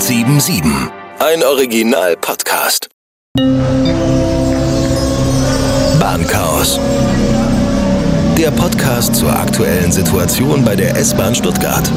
1077. 0.00 0.64
Ein 1.18 1.42
Original-Podcast. 1.44 2.88
Bahnchaos. 6.00 6.80
Der 8.38 8.50
Podcast 8.50 9.14
zur 9.14 9.30
aktuellen 9.30 9.92
Situation 9.92 10.64
bei 10.64 10.74
der 10.74 10.96
S-Bahn 10.96 11.34
Stuttgart. 11.34 11.92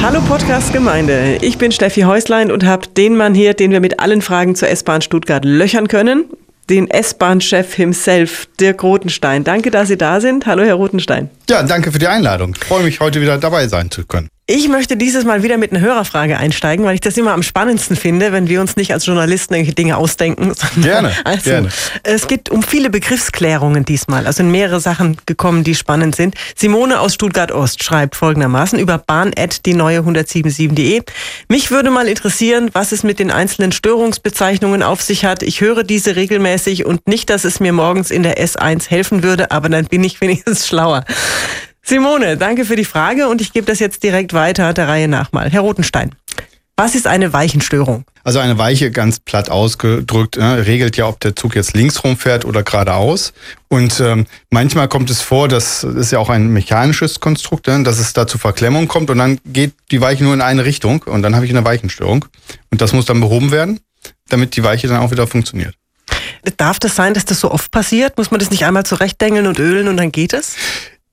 Hallo 0.00 0.20
Podcast-Gemeinde, 0.20 1.38
ich 1.42 1.58
bin 1.58 1.72
Steffi 1.72 2.02
Häuslein 2.02 2.52
und 2.52 2.64
habe 2.64 2.86
den 2.86 3.16
Mann 3.16 3.34
hier, 3.34 3.54
den 3.54 3.72
wir 3.72 3.80
mit 3.80 3.98
allen 3.98 4.22
Fragen 4.22 4.54
zur 4.54 4.68
S-Bahn 4.68 5.02
Stuttgart 5.02 5.44
löchern 5.44 5.88
können. 5.88 6.26
Den 6.70 6.88
S-Bahn-Chef 6.88 7.74
himself, 7.74 8.46
Dirk 8.60 8.84
Rotenstein. 8.84 9.42
Danke, 9.42 9.72
dass 9.72 9.88
Sie 9.88 9.98
da 9.98 10.20
sind. 10.20 10.46
Hallo, 10.46 10.62
Herr 10.62 10.74
Rotenstein. 10.74 11.28
Ja, 11.50 11.64
danke 11.64 11.90
für 11.90 11.98
die 11.98 12.06
Einladung. 12.06 12.54
Ich 12.56 12.64
freue 12.64 12.84
mich, 12.84 13.00
heute 13.00 13.20
wieder 13.20 13.36
dabei 13.36 13.66
sein 13.66 13.90
zu 13.90 14.06
können. 14.06 14.28
Ich 14.50 14.66
möchte 14.66 14.96
dieses 14.96 15.26
Mal 15.26 15.42
wieder 15.42 15.58
mit 15.58 15.72
einer 15.72 15.82
Hörerfrage 15.82 16.38
einsteigen, 16.38 16.86
weil 16.86 16.94
ich 16.94 17.02
das 17.02 17.18
immer 17.18 17.34
am 17.34 17.42
spannendsten 17.42 17.96
finde, 17.96 18.32
wenn 18.32 18.48
wir 18.48 18.62
uns 18.62 18.76
nicht 18.76 18.94
als 18.94 19.04
Journalisten 19.04 19.52
irgendwelche 19.52 19.74
Dinge 19.74 19.98
ausdenken. 19.98 20.54
Gerne, 20.80 21.12
also, 21.24 21.50
gerne. 21.50 21.68
Es 22.02 22.26
geht 22.28 22.48
um 22.48 22.62
viele 22.62 22.88
Begriffsklärungen 22.88 23.84
diesmal. 23.84 24.26
Also 24.26 24.38
sind 24.38 24.50
mehrere 24.50 24.80
Sachen 24.80 25.18
gekommen, 25.26 25.64
die 25.64 25.74
spannend 25.74 26.16
sind. 26.16 26.34
Simone 26.56 26.98
aus 26.98 27.12
Stuttgart-Ost 27.12 27.84
schreibt 27.84 28.16
folgendermaßen 28.16 28.78
über 28.78 28.96
bahn.die 28.96 29.74
neue 29.74 30.00
177.de. 30.00 31.02
Mich 31.50 31.70
würde 31.70 31.90
mal 31.90 32.08
interessieren, 32.08 32.70
was 32.72 32.92
es 32.92 33.02
mit 33.02 33.18
den 33.18 33.30
einzelnen 33.30 33.70
Störungsbezeichnungen 33.70 34.82
auf 34.82 35.02
sich 35.02 35.26
hat. 35.26 35.42
Ich 35.42 35.60
höre 35.60 35.84
diese 35.84 36.16
regelmäßig 36.16 36.86
und 36.86 37.06
nicht, 37.06 37.28
dass 37.28 37.44
es 37.44 37.60
mir 37.60 37.74
morgens 37.74 38.10
in 38.10 38.22
der 38.22 38.42
S1 38.42 38.88
helfen 38.88 39.22
würde, 39.22 39.50
aber 39.50 39.68
dann 39.68 39.84
bin 39.84 40.02
ich 40.04 40.22
wenigstens 40.22 40.66
schlauer. 40.66 41.04
Simone, 41.88 42.36
danke 42.36 42.66
für 42.66 42.76
die 42.76 42.84
Frage 42.84 43.28
und 43.28 43.40
ich 43.40 43.54
gebe 43.54 43.64
das 43.64 43.78
jetzt 43.78 44.02
direkt 44.02 44.34
weiter 44.34 44.74
der 44.74 44.88
Reihe 44.88 45.08
nach 45.08 45.32
mal. 45.32 45.48
Herr 45.48 45.62
Rotenstein, 45.62 46.14
was 46.76 46.94
ist 46.94 47.06
eine 47.06 47.32
Weichenstörung? 47.32 48.04
Also 48.24 48.40
eine 48.40 48.58
Weiche, 48.58 48.90
ganz 48.90 49.20
platt 49.20 49.48
ausgedrückt, 49.48 50.36
äh, 50.36 50.44
regelt 50.44 50.98
ja, 50.98 51.08
ob 51.08 51.18
der 51.20 51.34
Zug 51.34 51.56
jetzt 51.56 51.72
links 51.72 52.04
rumfährt 52.04 52.44
oder 52.44 52.62
geradeaus. 52.62 53.32
Und 53.68 54.00
ähm, 54.00 54.26
manchmal 54.50 54.88
kommt 54.88 55.08
es 55.08 55.22
vor, 55.22 55.48
das 55.48 55.82
ist 55.82 56.12
ja 56.12 56.18
auch 56.18 56.28
ein 56.28 56.48
mechanisches 56.48 57.20
Konstrukt, 57.20 57.68
äh, 57.68 57.82
dass 57.82 57.98
es 57.98 58.12
da 58.12 58.26
zu 58.26 58.36
Verklemmung 58.36 58.86
kommt 58.86 59.08
und 59.08 59.16
dann 59.16 59.40
geht 59.46 59.72
die 59.90 60.02
Weiche 60.02 60.24
nur 60.24 60.34
in 60.34 60.42
eine 60.42 60.66
Richtung 60.66 61.02
und 61.04 61.22
dann 61.22 61.34
habe 61.36 61.46
ich 61.46 61.50
eine 61.52 61.64
Weichenstörung. 61.64 62.26
Und 62.70 62.82
das 62.82 62.92
muss 62.92 63.06
dann 63.06 63.18
behoben 63.18 63.50
werden, 63.50 63.80
damit 64.28 64.56
die 64.56 64.62
Weiche 64.62 64.88
dann 64.88 64.98
auch 64.98 65.10
wieder 65.10 65.26
funktioniert. 65.26 65.74
Darf 66.58 66.78
das 66.80 66.94
sein, 66.94 67.14
dass 67.14 67.24
das 67.24 67.40
so 67.40 67.50
oft 67.50 67.70
passiert? 67.70 68.18
Muss 68.18 68.30
man 68.30 68.40
das 68.40 68.50
nicht 68.50 68.66
einmal 68.66 68.84
zurechtdengeln 68.84 69.46
und 69.46 69.58
ölen 69.58 69.88
und 69.88 69.96
dann 69.96 70.12
geht 70.12 70.34
es? 70.34 70.54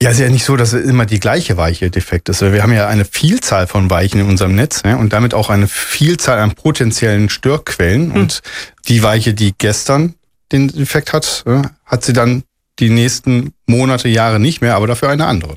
Ja, 0.06 0.12
es 0.12 0.20
ist 0.20 0.24
ja 0.24 0.30
nicht 0.30 0.46
so, 0.46 0.56
dass 0.56 0.72
es 0.72 0.88
immer 0.88 1.08
die 1.08 1.20
gleiche 1.20 1.58
Weiche 1.58 1.90
defekt 1.90 2.30
ist. 2.30 2.40
Wir 2.40 2.62
haben 2.62 2.72
ja 2.72 2.88
eine 2.88 3.06
Vielzahl 3.06 3.66
von 3.66 3.90
Weichen 3.90 4.22
in 4.22 4.30
unserem 4.30 4.54
Netz 4.54 4.84
ja, 4.86 4.98
und 4.98 5.12
damit 5.14 5.34
auch 5.34 5.50
eine 5.50 5.68
Vielzahl 5.68 6.38
an 6.38 6.52
potenziellen 6.52 7.28
Störquellen. 7.28 8.10
Mhm. 8.10 8.16
Und 8.16 8.42
die 8.88 9.02
Weiche, 9.02 9.34
die 9.34 9.56
gestern 9.58 10.14
den 10.52 10.68
Defekt 10.68 11.12
hat, 11.12 11.44
ja, 11.48 11.72
hat 11.88 12.04
sie 12.04 12.14
dann 12.14 12.44
die 12.78 12.92
nächsten 12.92 13.56
Monate, 13.66 14.08
Jahre 14.08 14.40
nicht 14.40 14.62
mehr, 14.62 14.76
aber 14.76 14.86
dafür 14.86 15.10
eine 15.10 15.26
andere. 15.26 15.56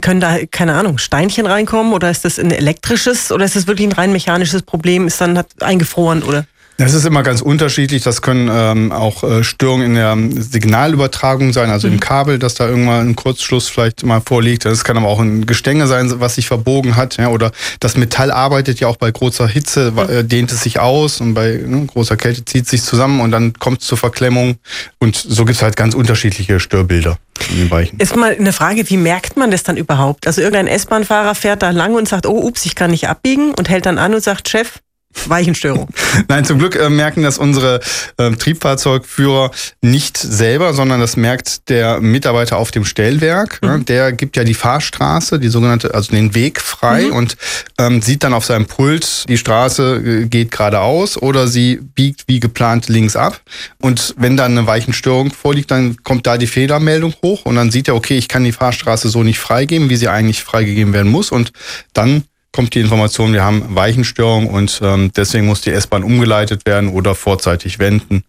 Können 0.00 0.20
da, 0.20 0.38
keine 0.48 0.74
Ahnung, 0.74 0.98
Steinchen 0.98 1.46
reinkommen 1.46 1.94
oder 1.94 2.12
ist 2.12 2.24
das 2.24 2.38
ein 2.38 2.52
elektrisches 2.52 3.32
oder 3.32 3.44
ist 3.44 3.56
das 3.56 3.66
wirklich 3.66 3.88
ein 3.88 3.92
rein 3.92 4.12
mechanisches 4.12 4.62
Problem, 4.62 5.08
ist 5.08 5.20
dann 5.20 5.42
eingefroren 5.58 6.22
oder? 6.22 6.46
Das 6.78 6.94
ist 6.94 7.04
immer 7.04 7.22
ganz 7.22 7.42
unterschiedlich. 7.42 8.02
Das 8.02 8.22
können 8.22 8.50
ähm, 8.52 8.92
auch 8.92 9.22
äh, 9.22 9.44
Störungen 9.44 9.86
in 9.86 9.94
der 9.94 10.42
Signalübertragung 10.42 11.52
sein, 11.52 11.70
also 11.70 11.86
mhm. 11.86 11.94
im 11.94 12.00
Kabel, 12.00 12.38
dass 12.38 12.54
da 12.54 12.66
irgendwann 12.66 13.10
ein 13.10 13.16
Kurzschluss 13.16 13.68
vielleicht 13.68 14.04
mal 14.04 14.20
vorliegt. 14.20 14.64
Das 14.64 14.82
kann 14.82 14.96
aber 14.96 15.08
auch 15.08 15.20
ein 15.20 15.46
Gestänge 15.46 15.86
sein, 15.86 16.20
was 16.20 16.36
sich 16.36 16.46
verbogen 16.46 16.96
hat. 16.96 17.18
Ja, 17.18 17.28
oder 17.28 17.52
das 17.80 17.96
Metall 17.96 18.30
arbeitet 18.30 18.80
ja 18.80 18.88
auch 18.88 18.96
bei 18.96 19.10
großer 19.10 19.46
Hitze, 19.46 19.92
mhm. 19.92 19.98
äh, 19.98 20.24
dehnt 20.24 20.50
es 20.50 20.62
sich 20.62 20.80
aus 20.80 21.20
und 21.20 21.34
bei 21.34 21.60
ne, 21.64 21.86
großer 21.86 22.16
Kälte 22.16 22.44
zieht 22.44 22.64
es 22.64 22.70
sich 22.70 22.82
zusammen 22.82 23.20
und 23.20 23.30
dann 23.30 23.52
kommt 23.54 23.82
es 23.82 23.86
zur 23.86 23.98
Verklemmung. 23.98 24.56
Und 24.98 25.16
so 25.16 25.44
gibt 25.44 25.56
es 25.56 25.62
halt 25.62 25.76
ganz 25.76 25.94
unterschiedliche 25.94 26.58
Störbilder. 26.58 27.18
In 27.50 27.56
den 27.56 27.70
Weichen. 27.70 27.98
Ist 27.98 28.14
mal 28.14 28.36
eine 28.38 28.52
Frage, 28.52 28.88
wie 28.88 28.96
merkt 28.96 29.36
man 29.36 29.50
das 29.50 29.62
dann 29.62 29.76
überhaupt? 29.76 30.26
Also 30.26 30.40
irgendein 30.40 30.68
S-Bahn-Fahrer 30.68 31.34
fährt 31.34 31.62
da 31.62 31.70
lang 31.70 31.94
und 31.94 32.06
sagt, 32.06 32.26
oh, 32.26 32.40
ups, 32.40 32.64
ich 32.66 32.74
kann 32.76 32.90
nicht 32.90 33.08
abbiegen 33.08 33.52
und 33.54 33.68
hält 33.68 33.86
dann 33.86 33.98
an 33.98 34.14
und 34.14 34.22
sagt, 34.22 34.48
Chef, 34.48 34.78
Weichenstörung. 35.26 35.88
Nein, 36.28 36.44
zum 36.44 36.58
Glück 36.58 36.76
äh, 36.76 36.88
merken 36.90 37.22
das 37.22 37.38
unsere 37.38 37.80
äh, 38.16 38.30
Triebfahrzeugführer 38.30 39.50
nicht 39.80 40.16
selber, 40.16 40.74
sondern 40.74 41.00
das 41.00 41.16
merkt 41.16 41.68
der 41.68 42.00
Mitarbeiter 42.00 42.56
auf 42.56 42.70
dem 42.70 42.84
Stellwerk. 42.84 43.60
Mhm. 43.62 43.84
Der 43.84 44.12
gibt 44.12 44.36
ja 44.36 44.44
die 44.44 44.54
Fahrstraße, 44.54 45.38
die 45.38 45.48
sogenannte, 45.48 45.94
also 45.94 46.12
den 46.12 46.34
Weg 46.34 46.60
frei 46.60 47.04
mhm. 47.04 47.12
und 47.12 47.36
ähm, 47.78 48.02
sieht 48.02 48.24
dann 48.24 48.34
auf 48.34 48.44
seinem 48.44 48.66
Pult, 48.66 49.28
die 49.28 49.38
Straße 49.38 49.96
äh, 49.96 50.26
geht 50.26 50.50
geradeaus 50.50 51.16
oder 51.16 51.48
sie 51.48 51.76
biegt 51.76 52.24
wie 52.26 52.40
geplant 52.40 52.88
links 52.88 53.16
ab. 53.16 53.40
Und 53.80 54.14
wenn 54.16 54.36
dann 54.36 54.56
eine 54.56 54.66
Weichenstörung 54.66 55.32
vorliegt, 55.32 55.70
dann 55.70 55.96
kommt 56.02 56.26
da 56.26 56.38
die 56.38 56.46
Fehlermeldung 56.46 57.14
hoch 57.22 57.44
und 57.44 57.56
dann 57.56 57.70
sieht 57.70 57.88
er, 57.88 57.94
okay, 57.94 58.18
ich 58.18 58.28
kann 58.28 58.44
die 58.44 58.52
Fahrstraße 58.52 59.08
so 59.08 59.22
nicht 59.22 59.38
freigeben, 59.38 59.90
wie 59.90 59.96
sie 59.96 60.08
eigentlich 60.08 60.42
freigegeben 60.42 60.92
werden 60.92 61.10
muss. 61.10 61.30
Und 61.30 61.52
dann 61.92 62.24
kommt 62.52 62.74
die 62.74 62.80
Information, 62.80 63.32
wir 63.32 63.42
haben 63.42 63.74
Weichenstörung 63.74 64.48
und 64.48 64.80
ähm, 64.82 65.10
deswegen 65.16 65.46
muss 65.46 65.62
die 65.62 65.70
S-Bahn 65.70 66.04
umgeleitet 66.04 66.66
werden 66.66 66.90
oder 66.90 67.14
vorzeitig 67.14 67.78
wenden. 67.78 68.24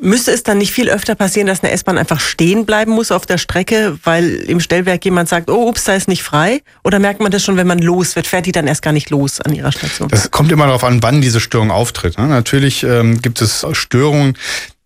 Müsste 0.00 0.32
es 0.32 0.42
dann 0.42 0.58
nicht 0.58 0.72
viel 0.72 0.90
öfter 0.90 1.14
passieren, 1.14 1.46
dass 1.46 1.62
eine 1.62 1.72
S-Bahn 1.72 1.98
einfach 1.98 2.20
stehen 2.20 2.66
bleiben 2.66 2.92
muss 2.92 3.12
auf 3.12 3.26
der 3.26 3.38
Strecke, 3.38 3.96
weil 4.02 4.28
im 4.34 4.58
Stellwerk 4.58 5.04
jemand 5.04 5.28
sagt, 5.28 5.48
oh, 5.48 5.68
ups, 5.68 5.84
da 5.84 5.94
ist 5.94 6.08
nicht 6.08 6.22
frei? 6.22 6.62
Oder 6.82 6.98
merkt 6.98 7.20
man 7.20 7.30
das 7.30 7.44
schon, 7.44 7.56
wenn 7.56 7.66
man 7.66 7.78
los 7.78 8.16
wird? 8.16 8.26
Fährt 8.26 8.46
die 8.46 8.52
dann 8.52 8.66
erst 8.66 8.82
gar 8.82 8.92
nicht 8.92 9.10
los 9.10 9.40
an 9.40 9.54
ihrer 9.54 9.70
Station? 9.70 10.08
Das 10.08 10.30
kommt 10.30 10.50
immer 10.50 10.66
darauf 10.66 10.84
an, 10.84 11.02
wann 11.02 11.20
diese 11.20 11.40
Störung 11.40 11.70
auftritt. 11.70 12.18
Ne? 12.18 12.26
Natürlich 12.26 12.82
ähm, 12.82 13.22
gibt 13.22 13.40
es 13.40 13.64
Störungen, 13.72 14.36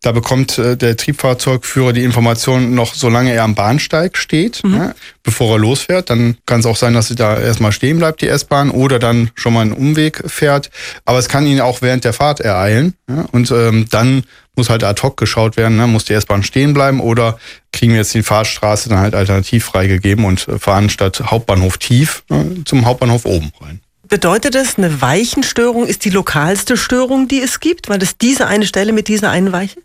da 0.01 0.13
bekommt 0.13 0.59
äh, 0.59 0.77
der 0.77 0.97
Triebfahrzeugführer 0.97 1.93
die 1.93 2.05
Information 2.05 2.75
noch, 2.75 2.95
solange 2.95 3.33
er 3.33 3.43
am 3.43 3.55
Bahnsteig 3.55 4.17
steht, 4.17 4.63
mhm. 4.63 4.75
ja, 4.77 4.95
bevor 5.25 5.57
er 5.57 5.59
losfährt. 5.59 6.11
Dann 6.11 6.37
kann 6.47 6.61
es 6.61 6.67
auch 6.67 6.77
sein, 6.77 6.95
dass 6.95 7.09
sie 7.09 7.17
da 7.17 7.39
erstmal 7.39 7.73
stehen 7.73 7.99
bleibt, 7.99 8.21
die 8.21 8.29
S-Bahn, 8.29 8.71
oder 8.71 9.01
dann 9.01 9.31
schon 9.35 9.55
mal 9.55 9.63
einen 9.63 9.73
Umweg 9.73 10.23
fährt. 10.27 10.71
Aber 11.05 11.19
es 11.19 11.29
kann 11.29 11.47
ihn 11.47 11.61
auch 11.61 11.83
während 11.83 12.05
der 12.05 12.13
Fahrt 12.13 12.41
ereilen. 12.41 12.95
Ja, 13.09 13.27
und 13.33 13.51
ähm, 13.51 13.87
dann 13.91 14.23
muss 14.55 14.71
halt 14.71 14.85
ad 14.85 15.03
hoc 15.03 15.17
geschaut 15.17 15.57
werden, 15.57 15.77
ne? 15.77 15.87
muss 15.87 16.05
die 16.05 16.15
S-Bahn 16.15 16.43
stehen 16.43 16.75
bleiben 16.75 17.01
oder 17.01 17.39
kriegen 17.73 17.93
wir 17.93 17.99
jetzt 17.99 18.15
die 18.15 18.23
Fahrstraße 18.23 18.89
dann 18.89 18.99
halt 18.99 19.15
alternativ 19.15 19.65
freigegeben 19.65 20.25
und 20.25 20.47
äh, 20.47 20.59
fahren 20.59 20.91
statt 20.91 21.23
Hauptbahnhof 21.27 21.79
tief 21.79 22.25
äh, 22.31 22.65
zum 22.65 22.85
Hauptbahnhof 22.85 23.25
oben 23.25 23.51
rein. 23.61 23.81
Bedeutet 24.09 24.55
das, 24.55 24.79
eine 24.79 25.03
Weichenstörung 25.03 25.87
ist 25.87 26.05
die 26.05 26.11
lokalste 26.11 26.77
Störung, 26.77 27.29
die 27.29 27.43
es 27.43 27.61
gibt? 27.61 27.89
Weil 27.91 27.99
das 27.99 28.17
diese 28.17 28.47
eine 28.47 28.67
Stelle 28.67 28.93
mit 28.93 29.09
dieser 29.09 29.31
einen 29.31 29.53
Weiche? 29.53 29.81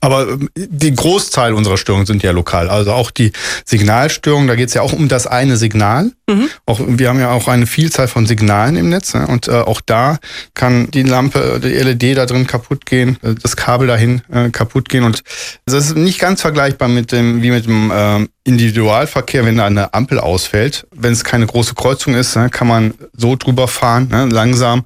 Aber 0.00 0.28
ähm, 0.28 0.48
die 0.56 0.94
Großteil 0.94 1.52
unserer 1.52 1.76
Störungen 1.76 2.06
sind 2.06 2.22
ja 2.22 2.30
lokal. 2.30 2.70
Also 2.70 2.92
auch 2.92 3.10
die 3.10 3.32
Signalstörungen, 3.64 4.48
da 4.48 4.54
geht 4.56 4.68
es 4.68 4.74
ja 4.74 4.82
auch 4.82 4.92
um 4.92 5.08
das 5.08 5.26
eine 5.26 5.56
Signal. 5.56 6.12
Mhm. 6.28 6.48
Auch, 6.66 6.80
wir 6.86 7.08
haben 7.08 7.20
ja 7.20 7.30
auch 7.30 7.48
eine 7.48 7.66
Vielzahl 7.66 8.08
von 8.08 8.26
Signalen 8.26 8.76
im 8.76 8.88
Netz. 8.88 9.14
Ne? 9.14 9.26
Und 9.26 9.48
äh, 9.48 9.52
auch 9.52 9.80
da 9.80 10.18
kann 10.54 10.90
die 10.90 11.02
Lampe, 11.02 11.60
die 11.62 11.68
LED 11.68 12.16
da 12.16 12.26
drin 12.26 12.46
kaputt 12.46 12.86
gehen, 12.86 13.18
äh, 13.22 13.34
das 13.34 13.56
Kabel 13.56 13.86
dahin 13.88 14.22
äh, 14.32 14.50
kaputt 14.50 14.88
gehen. 14.88 15.04
Und 15.04 15.22
das 15.66 15.86
ist 15.86 15.96
nicht 15.96 16.18
ganz 16.18 16.40
vergleichbar 16.40 16.88
mit 16.88 17.12
dem, 17.12 17.42
wie 17.42 17.50
mit 17.50 17.66
dem 17.66 17.90
äh, 17.90 18.26
Individualverkehr, 18.44 19.44
wenn 19.44 19.56
da 19.56 19.66
eine 19.66 19.92
Ampel 19.92 20.18
ausfällt. 20.18 20.86
Wenn 20.94 21.12
es 21.12 21.24
keine 21.24 21.46
große 21.46 21.74
Kreuzung 21.74 22.14
ist, 22.14 22.36
ne, 22.36 22.48
kann 22.48 22.66
man 22.66 22.94
so 23.12 23.36
drüber 23.36 23.68
fahren, 23.68 24.08
ne, 24.08 24.26
langsam. 24.26 24.84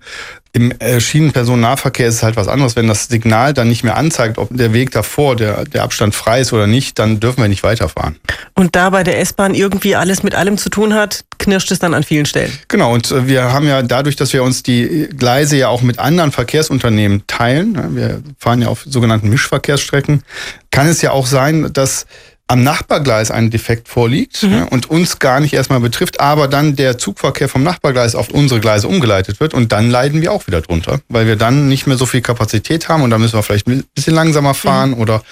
Im 0.55 0.71
äh, 0.79 1.01
Schienenpersonennahverkehr 1.01 2.07
ist 2.07 2.15
es 2.15 2.23
halt 2.23 2.37
was 2.37 2.47
anderes. 2.47 2.77
Wenn 2.77 2.87
das 2.87 3.09
Signal 3.09 3.53
dann 3.53 3.69
nicht 3.69 3.83
mehr 3.83 3.97
anzeigt, 3.97 4.39
ob 4.39 4.49
der 4.57 4.73
Weg 4.73 4.93
davor, 4.93 5.35
der, 5.35 5.65
der 5.65 5.83
Abstand 5.83 6.15
frei 6.15 6.41
ist 6.41 6.53
oder 6.53 6.69
nicht, 6.69 6.99
dann 7.01 7.19
dürfen 7.19 7.43
wir 7.43 7.49
nicht 7.49 7.65
weiterfahren. 7.65 8.17
Und 8.55 8.77
da 8.77 8.91
bei 8.91 9.03
der 9.03 9.19
S-Bahn 9.19 9.57
irgendwie 9.57 9.97
alles 9.97 10.23
mit 10.23 10.37
allem 10.37 10.57
zu 10.57 10.71
tun 10.71 10.95
hat, 10.95 11.25
knirscht 11.39 11.73
es 11.73 11.81
dann 11.81 11.93
an 11.93 12.05
vielen 12.05 12.25
Stellen. 12.25 12.53
Genau, 12.69 12.95
und 12.95 13.11
äh, 13.11 13.27
wir 13.27 13.53
haben 13.53 13.67
ja 13.67 13.83
dadurch, 13.83 14.15
dass 14.15 14.33
wir 14.33 14.45
uns 14.45 14.63
die 14.63 15.09
Gleise 15.17 15.57
ja 15.57 15.69
auch 15.69 15.83
mit 15.83 15.99
anderen 15.99 16.31
Verkehrsunternehmen 16.31 17.27
teilen, 17.27 17.73
ne, 17.73 17.89
wir 17.91 18.23
fahren 18.39 18.63
ja 18.63 18.69
auf 18.69 18.85
sogenannten 18.87 19.31
Mischverkehrsstrecken, 19.31 20.23
kann 20.71 20.87
es 20.87 21.03
ja 21.03 21.11
auch 21.11 21.27
sein, 21.27 21.73
dass 21.73 22.07
am 22.47 22.63
Nachbargleis 22.63 23.31
ein 23.31 23.51
Defekt 23.51 23.89
vorliegt 23.89 24.43
mhm. 24.43 24.53
ja, 24.53 24.65
und 24.65 24.91
uns 24.91 25.19
gar 25.19 25.41
nicht 25.41 25.55
erstmal 25.55 25.81
betrifft, 25.81 26.21
aber 26.21 26.47
dann 26.47 26.77
der 26.77 26.99
Zugverkehr 26.99 27.49
vom 27.49 27.63
Nachbargleis 27.63 28.15
auf 28.15 28.29
unsere 28.31 28.61
Gleise 28.61 28.87
umgeleitet 28.87 29.41
wird 29.41 29.55
und 29.55 29.73
dann 29.73 29.91
leiden 29.91 30.21
wir 30.21 30.33
auch 30.33 30.47
wieder 30.47 30.61
drunter, 30.61 31.01
weil 31.09 31.27
wir 31.27 31.37
dann 31.37 31.69
nicht 31.69 31.87
mehr 31.87 31.97
so 31.97 32.07
viel 32.07 32.21
Kapazität 32.21 32.89
haben 32.89 33.03
und 33.03 33.11
dann 33.11 33.21
müssen 33.21 33.39
wir 33.39 33.43
vielleicht 33.43 33.67
ein 33.67 33.85
bisschen 33.95 34.15
langsamer 34.15 34.55
fahren 34.55 34.91
mhm. 34.91 35.01
oder 35.01 35.23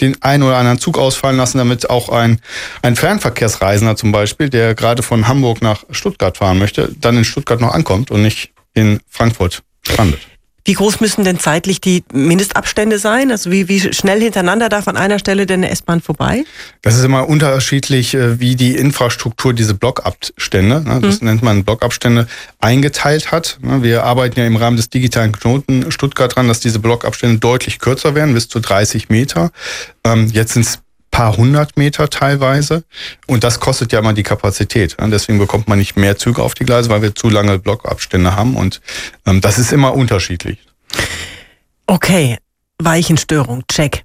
den 0.00 0.20
einen 0.22 0.42
oder 0.42 0.56
anderen 0.56 0.78
Zug 0.78 0.98
ausfallen 0.98 1.36
lassen, 1.36 1.58
damit 1.58 1.88
auch 1.88 2.08
ein, 2.10 2.40
ein 2.82 2.96
Fernverkehrsreisender 2.96 3.96
zum 3.96 4.12
Beispiel, 4.12 4.50
der 4.50 4.74
gerade 4.74 5.02
von 5.02 5.26
Hamburg 5.26 5.62
nach 5.62 5.84
Stuttgart 5.90 6.36
fahren 6.36 6.58
möchte, 6.58 6.90
dann 7.00 7.16
in 7.16 7.24
Stuttgart 7.24 7.60
noch 7.60 7.72
ankommt 7.72 8.10
und 8.10 8.22
nicht 8.22 8.50
in 8.74 9.00
Frankfurt 9.08 9.62
strandet. 9.82 10.20
Wie 10.66 10.72
groß 10.72 11.00
müssen 11.00 11.22
denn 11.22 11.38
zeitlich 11.38 11.80
die 11.80 12.02
Mindestabstände 12.12 12.98
sein? 12.98 13.30
Also 13.30 13.52
wie, 13.52 13.68
wie 13.68 13.80
schnell 13.94 14.20
hintereinander 14.20 14.68
darf 14.68 14.88
an 14.88 14.96
einer 14.96 15.20
Stelle 15.20 15.46
denn 15.46 15.62
eine 15.62 15.70
S-Bahn 15.70 16.02
vorbei? 16.02 16.44
Das 16.82 16.96
ist 16.96 17.04
immer 17.04 17.28
unterschiedlich, 17.28 18.14
äh, 18.14 18.40
wie 18.40 18.56
die 18.56 18.74
Infrastruktur 18.74 19.54
diese 19.54 19.74
Blockabstände, 19.74 20.82
ne, 20.82 21.00
das 21.00 21.20
mhm. 21.20 21.28
nennt 21.28 21.42
man 21.44 21.64
Blockabstände, 21.64 22.26
eingeteilt 22.58 23.30
hat. 23.30 23.58
Ne, 23.62 23.84
wir 23.84 24.02
arbeiten 24.02 24.40
ja 24.40 24.46
im 24.46 24.56
Rahmen 24.56 24.76
des 24.76 24.90
digitalen 24.90 25.30
Knoten 25.30 25.92
Stuttgart 25.92 26.34
dran, 26.34 26.48
dass 26.48 26.58
diese 26.58 26.80
Blockabstände 26.80 27.38
deutlich 27.38 27.78
kürzer 27.78 28.16
werden, 28.16 28.34
bis 28.34 28.48
zu 28.48 28.58
30 28.58 29.08
Meter. 29.08 29.52
Ähm, 30.04 30.28
jetzt 30.32 30.54
sind 30.54 30.66
es 30.66 30.80
paar 31.16 31.34
hundert 31.38 31.78
Meter 31.78 32.10
teilweise. 32.10 32.84
Und 33.26 33.42
das 33.42 33.58
kostet 33.58 33.90
ja 33.90 34.00
immer 34.00 34.12
die 34.12 34.22
Kapazität. 34.22 34.98
Deswegen 35.00 35.38
bekommt 35.38 35.66
man 35.66 35.78
nicht 35.78 35.96
mehr 35.96 36.18
Züge 36.18 36.42
auf 36.42 36.52
die 36.52 36.66
Gleise, 36.66 36.90
weil 36.90 37.00
wir 37.00 37.14
zu 37.14 37.30
lange 37.30 37.58
Blockabstände 37.58 38.36
haben. 38.36 38.54
Und 38.54 38.82
ähm, 39.24 39.40
das 39.40 39.56
ist 39.56 39.72
immer 39.72 39.94
unterschiedlich. 39.94 40.58
Okay, 41.86 42.36
Weichenstörung, 42.76 43.62
check. 43.66 44.02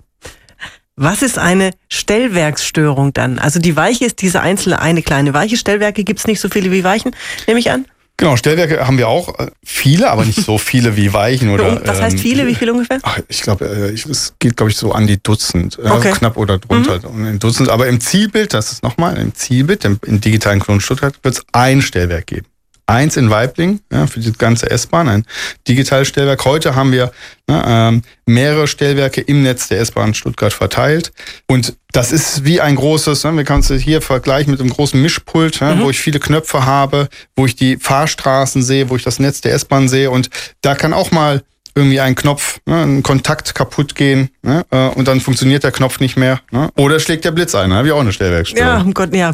Was 0.95 1.21
ist 1.21 1.37
eine 1.37 1.71
Stellwerksstörung 1.89 3.11
dann? 3.11 3.39
Also 3.39 3.59
die 3.59 3.75
Weiche 3.75 4.05
ist 4.05 4.21
diese 4.21 4.39
einzelne 4.39 4.79
eine 4.79 5.01
kleine 5.01 5.33
Weiche. 5.33 5.57
Stellwerke 5.57 6.05
gibt 6.05 6.19
es 6.19 6.27
nicht 6.27 6.39
so 6.39 6.47
viele 6.47 6.71
wie 6.71 6.85
Weichen, 6.85 7.13
nehme 7.45 7.59
ich 7.59 7.71
an. 7.71 7.87
Genau, 8.21 8.37
Stellwerke 8.37 8.85
haben 8.85 8.99
wir 8.99 9.07
auch 9.07 9.39
äh, 9.39 9.47
viele, 9.63 10.11
aber 10.11 10.23
nicht 10.23 10.39
so 10.45 10.59
viele 10.59 10.95
wie 10.95 11.11
Weichen 11.11 11.49
oder. 11.53 11.81
Was 11.87 12.03
heißt 12.03 12.17
ähm, 12.17 12.21
viele? 12.21 12.45
Wie 12.45 12.53
viele 12.53 12.71
ungefähr? 12.71 12.99
Ach, 13.01 13.17
ich 13.27 13.41
glaube, 13.41 13.65
äh, 13.65 13.93
es 13.93 14.35
geht 14.37 14.57
glaube 14.57 14.69
ich 14.69 14.77
so 14.77 14.91
an 14.91 15.07
die 15.07 15.17
Dutzend, 15.17 15.79
äh, 15.79 15.89
okay. 15.89 16.11
knapp 16.11 16.37
oder 16.37 16.59
drunter, 16.59 16.99
mhm. 17.09 17.25
ein 17.25 17.39
Dutzend. 17.39 17.69
Aber 17.69 17.87
im 17.87 17.99
Zielbild, 17.99 18.53
das 18.53 18.73
ist 18.73 18.83
nochmal 18.83 19.17
im 19.17 19.33
Zielbild, 19.33 19.85
im, 19.85 19.99
im 20.05 20.21
digitalen 20.21 20.59
Klon 20.59 20.81
Stuttgart 20.81 21.15
wird 21.23 21.33
es 21.33 21.43
ein 21.51 21.81
Stellwerk 21.81 22.27
geben 22.27 22.45
eins 22.91 23.17
in 23.17 23.29
Weibling 23.29 23.79
ja, 23.91 24.05
für 24.05 24.19
die 24.19 24.33
ganze 24.33 24.69
S-Bahn, 24.69 25.07
ein 25.07 25.25
digitales 25.67 26.09
Stellwerk. 26.09 26.43
Heute 26.45 26.75
haben 26.75 26.91
wir 26.91 27.11
ne, 27.47 27.63
ähm, 27.65 28.01
mehrere 28.25 28.67
Stellwerke 28.67 29.21
im 29.21 29.43
Netz 29.43 29.69
der 29.69 29.79
S-Bahn 29.79 30.13
Stuttgart 30.13 30.51
verteilt. 30.51 31.11
Und 31.47 31.77
das 31.93 32.11
ist 32.11 32.43
wie 32.43 32.59
ein 32.59 32.75
großes, 32.75 33.23
ne, 33.23 33.35
wir 33.37 33.43
können 33.45 33.61
es 33.61 33.71
hier 33.71 34.01
vergleichen 34.01 34.51
mit 34.51 34.59
einem 34.59 34.69
großen 34.69 35.01
Mischpult, 35.01 35.61
ja, 35.61 35.75
mhm. 35.75 35.81
wo 35.81 35.89
ich 35.89 35.99
viele 35.99 36.19
Knöpfe 36.19 36.65
habe, 36.65 37.07
wo 37.35 37.45
ich 37.45 37.55
die 37.55 37.77
Fahrstraßen 37.77 38.61
sehe, 38.61 38.89
wo 38.89 38.97
ich 38.97 39.03
das 39.03 39.19
Netz 39.19 39.41
der 39.41 39.53
S-Bahn 39.53 39.87
sehe. 39.87 40.11
Und 40.11 40.29
da 40.61 40.75
kann 40.75 40.93
auch 40.93 41.11
mal 41.11 41.43
irgendwie 41.73 42.01
ein 42.01 42.15
Knopf, 42.15 42.59
ne, 42.65 42.83
ein 42.83 43.03
Kontakt 43.03 43.55
kaputt 43.55 43.95
gehen 43.95 44.29
ne, 44.41 44.65
äh, 44.71 44.87
und 44.89 45.07
dann 45.07 45.21
funktioniert 45.21 45.63
der 45.63 45.71
Knopf 45.71 46.01
nicht 46.01 46.17
mehr. 46.17 46.41
Ne? 46.51 46.69
Oder 46.75 46.99
schlägt 46.99 47.23
der 47.23 47.31
Blitz 47.31 47.55
ein, 47.55 47.69
ne? 47.69 47.75
habe 47.75 47.87
ich 47.87 47.93
auch 47.93 48.01
eine 48.01 48.11
Stellwerkstörung. 48.11 48.67
Ja, 48.67 48.81
um 48.81 48.93
Gott, 48.93 49.15
ja. 49.15 49.33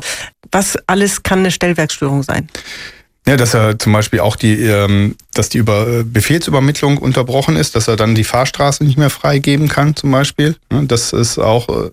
Was 0.52 0.78
alles 0.86 1.24
kann 1.24 1.40
eine 1.40 1.50
Stellwerkstörung 1.50 2.22
sein? 2.22 2.48
Ja, 3.28 3.36
dass 3.36 3.54
er 3.54 3.78
zum 3.78 3.92
Beispiel 3.92 4.22
auch 4.22 4.38
die, 4.38 4.64
ähm, 4.64 5.16
dass 5.34 5.50
die 5.50 5.58
über 5.58 5.86
äh, 5.86 6.04
Befehlsübermittlung 6.04 6.98
unterbrochen 6.98 7.58
ist, 7.58 7.76
dass 7.76 7.90
er 7.90 7.98
dann 7.98 8.16
die 8.16 8.24
Fahrstraße 8.24 8.86
nicht 8.86 8.98
mehr 8.98 9.10
freigeben 9.10 9.68
kann, 9.68 9.98
zum 9.98 10.12
Beispiel. 10.12 10.56
Das 10.70 11.12
ist 11.12 11.38
auch 11.38 11.68
äh, 11.68 11.92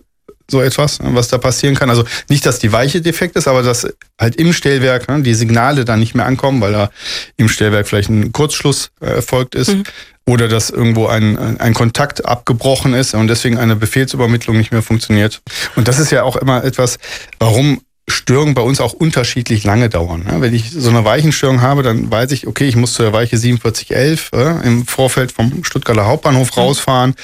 so 0.49 0.63
etwas, 0.63 0.99
was 1.03 1.29
da 1.29 1.39
passieren 1.39 1.75
kann. 1.75 1.91
Also 1.91 2.05
nicht, 2.29 2.47
dass 2.47 2.61
die 2.61 2.71
Weiche 2.71 3.01
defekt 3.01 3.35
ist, 3.35 3.49
aber 3.49 3.63
dass 3.63 3.87
halt 4.21 4.37
im 4.37 4.53
Stellwerk 4.53 5.09
ne, 5.09 5.23
die 5.23 5.35
Signale 5.35 5.85
dann 5.85 5.99
nicht 5.99 6.15
mehr 6.15 6.27
ankommen, 6.27 6.61
weil 6.61 6.73
da 6.73 6.91
im 7.37 7.49
Stellwerk 7.49 7.89
vielleicht 7.89 8.11
ein 8.11 8.31
Kurzschluss 8.31 8.91
äh, 9.01 9.07
erfolgt 9.07 9.57
ist. 9.57 9.71
Mhm. 9.71 9.83
Oder 10.27 10.49
dass 10.49 10.71
irgendwo 10.71 11.07
ein, 11.07 11.61
ein 11.61 11.75
Kontakt 11.75 12.25
abgebrochen 12.25 12.95
ist 12.95 13.13
und 13.13 13.29
deswegen 13.29 13.59
eine 13.59 13.77
Befehlsübermittlung 13.77 14.57
nicht 14.57 14.73
mehr 14.73 14.83
funktioniert. 14.83 15.43
Und 15.77 15.87
das 15.87 15.99
ist 15.99 16.13
ja 16.13 16.23
auch 16.23 16.37
immer 16.37 16.65
etwas, 16.65 16.97
warum 17.39 17.83
Störungen 18.09 18.55
bei 18.55 18.63
uns 18.63 18.81
auch 18.81 18.93
unterschiedlich 18.93 19.65
lange 19.65 19.89
dauern. 19.89 20.25
Wenn 20.39 20.55
ich 20.55 20.71
so 20.71 20.91
eine 20.91 21.05
Weichenstörung 21.05 21.63
habe, 21.63 21.83
dann 21.83 22.11
weiß 22.11 22.33
ich, 22.33 22.47
okay, 22.47 22.67
ich 22.67 22.77
muss 22.77 22.93
zur 22.93 23.13
Weiche 23.13 23.39
4711 23.39 24.31
äh, 24.35 24.67
im 24.67 24.87
Vorfeld 24.87 25.33
vom 25.33 25.65
Stuttgarter 25.65 26.07
Hauptbahnhof 26.07 26.55
mhm. 26.55 26.63
rausfahren. 26.63 27.15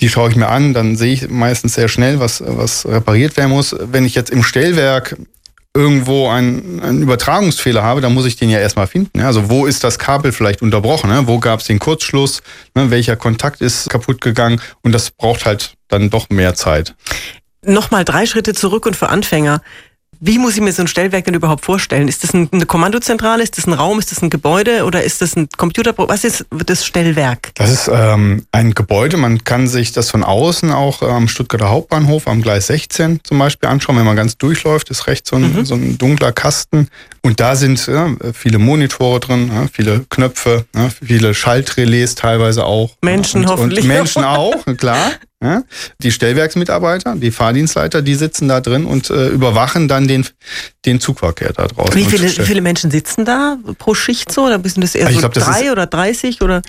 Die 0.00 0.08
schaue 0.08 0.30
ich 0.30 0.36
mir 0.36 0.48
an, 0.48 0.74
dann 0.74 0.96
sehe 0.96 1.12
ich 1.12 1.28
meistens 1.28 1.74
sehr 1.74 1.88
schnell, 1.88 2.20
was, 2.20 2.42
was 2.46 2.86
repariert 2.86 3.36
werden 3.36 3.50
muss. 3.50 3.74
Wenn 3.80 4.04
ich 4.04 4.14
jetzt 4.14 4.30
im 4.30 4.44
Stellwerk 4.44 5.16
irgendwo 5.74 6.28
einen, 6.28 6.80
einen 6.80 7.02
Übertragungsfehler 7.02 7.82
habe, 7.82 8.00
dann 8.00 8.14
muss 8.14 8.26
ich 8.26 8.36
den 8.36 8.50
ja 8.50 8.58
erstmal 8.58 8.86
finden. 8.86 9.20
Also 9.20 9.48
wo 9.50 9.66
ist 9.66 9.84
das 9.84 9.98
Kabel 9.98 10.32
vielleicht 10.32 10.62
unterbrochen? 10.62 11.10
Wo 11.26 11.38
gab 11.38 11.60
es 11.60 11.66
den 11.66 11.78
Kurzschluss? 11.78 12.42
Welcher 12.74 13.16
Kontakt 13.16 13.60
ist 13.60 13.90
kaputt 13.90 14.20
gegangen? 14.20 14.60
Und 14.82 14.92
das 14.92 15.10
braucht 15.10 15.46
halt 15.46 15.74
dann 15.88 16.10
doch 16.10 16.30
mehr 16.30 16.54
Zeit. 16.54 16.94
Nochmal 17.64 18.04
drei 18.04 18.26
Schritte 18.26 18.54
zurück 18.54 18.86
und 18.86 18.96
für 18.96 19.08
Anfänger. 19.08 19.62
Wie 20.20 20.38
muss 20.38 20.54
ich 20.54 20.60
mir 20.60 20.72
so 20.72 20.82
ein 20.82 20.88
Stellwerk 20.88 21.24
denn 21.24 21.34
überhaupt 21.34 21.64
vorstellen? 21.64 22.08
Ist 22.08 22.24
das 22.24 22.34
eine 22.34 22.66
Kommandozentrale? 22.66 23.42
Ist 23.42 23.56
das 23.56 23.66
ein 23.66 23.72
Raum? 23.72 23.98
Ist 23.98 24.10
das 24.10 24.22
ein 24.22 24.30
Gebäude? 24.30 24.84
Oder 24.84 25.04
ist 25.04 25.22
das 25.22 25.36
ein 25.36 25.48
Computer? 25.56 25.94
Was 25.96 26.24
ist 26.24 26.44
das 26.50 26.84
Stellwerk? 26.84 27.50
Das 27.54 27.70
ist 27.70 27.90
ähm, 27.92 28.44
ein 28.50 28.74
Gebäude. 28.74 29.16
Man 29.16 29.44
kann 29.44 29.68
sich 29.68 29.92
das 29.92 30.10
von 30.10 30.24
außen 30.24 30.72
auch 30.72 31.02
am 31.02 31.28
Stuttgarter 31.28 31.70
Hauptbahnhof 31.70 32.26
am 32.26 32.42
Gleis 32.42 32.66
16 32.66 33.20
zum 33.22 33.38
Beispiel 33.38 33.68
anschauen. 33.68 33.96
Wenn 33.96 34.06
man 34.06 34.16
ganz 34.16 34.36
durchläuft, 34.36 34.90
ist 34.90 35.06
rechts 35.06 35.30
so 35.30 35.36
ein, 35.36 35.52
mhm. 35.52 35.64
so 35.64 35.74
ein 35.74 35.98
dunkler 35.98 36.32
Kasten. 36.32 36.88
Und 37.22 37.40
da 37.40 37.54
sind 37.56 37.86
ja, 37.86 38.10
viele 38.32 38.58
Monitore 38.58 39.20
drin, 39.20 39.50
ja, 39.52 39.66
viele 39.72 40.04
Knöpfe, 40.08 40.64
ja, 40.74 40.88
viele 40.88 41.34
Schaltrelais 41.34 42.14
teilweise 42.14 42.64
auch. 42.64 42.96
Menschen 43.02 43.42
und, 43.42 43.50
hoffentlich. 43.50 43.84
Und 43.84 43.88
Menschen 43.88 44.24
auch, 44.24 44.64
klar. 44.76 45.12
Ja? 45.42 45.62
Die 46.02 46.10
Stellwerksmitarbeiter, 46.10 47.14
die 47.14 47.30
Fahrdienstleiter, 47.30 48.02
die 48.02 48.16
sitzen 48.16 48.48
da 48.48 48.60
drin 48.60 48.84
und 48.84 49.08
äh, 49.10 49.28
überwachen 49.28 49.86
dann 49.86 50.08
den, 50.08 50.26
den 50.84 51.00
Zugverkehr 51.00 51.52
da 51.52 51.66
draußen. 51.66 51.94
Wie 51.94 52.04
viele, 52.04 52.24
wie 52.24 52.42
viele 52.42 52.60
Menschen 52.60 52.90
sitzen 52.90 53.24
da 53.24 53.56
pro 53.78 53.94
Schicht 53.94 54.32
so? 54.32 54.46
Oder 54.46 54.60
sind 54.64 54.82
das 54.82 54.96
eher 54.96 55.06
also 55.06 55.20
so 55.20 55.28
glaub, 55.28 55.44
drei 55.44 55.70
oder 55.70 55.86
dreißig 55.86 56.42
oder? 56.42 56.62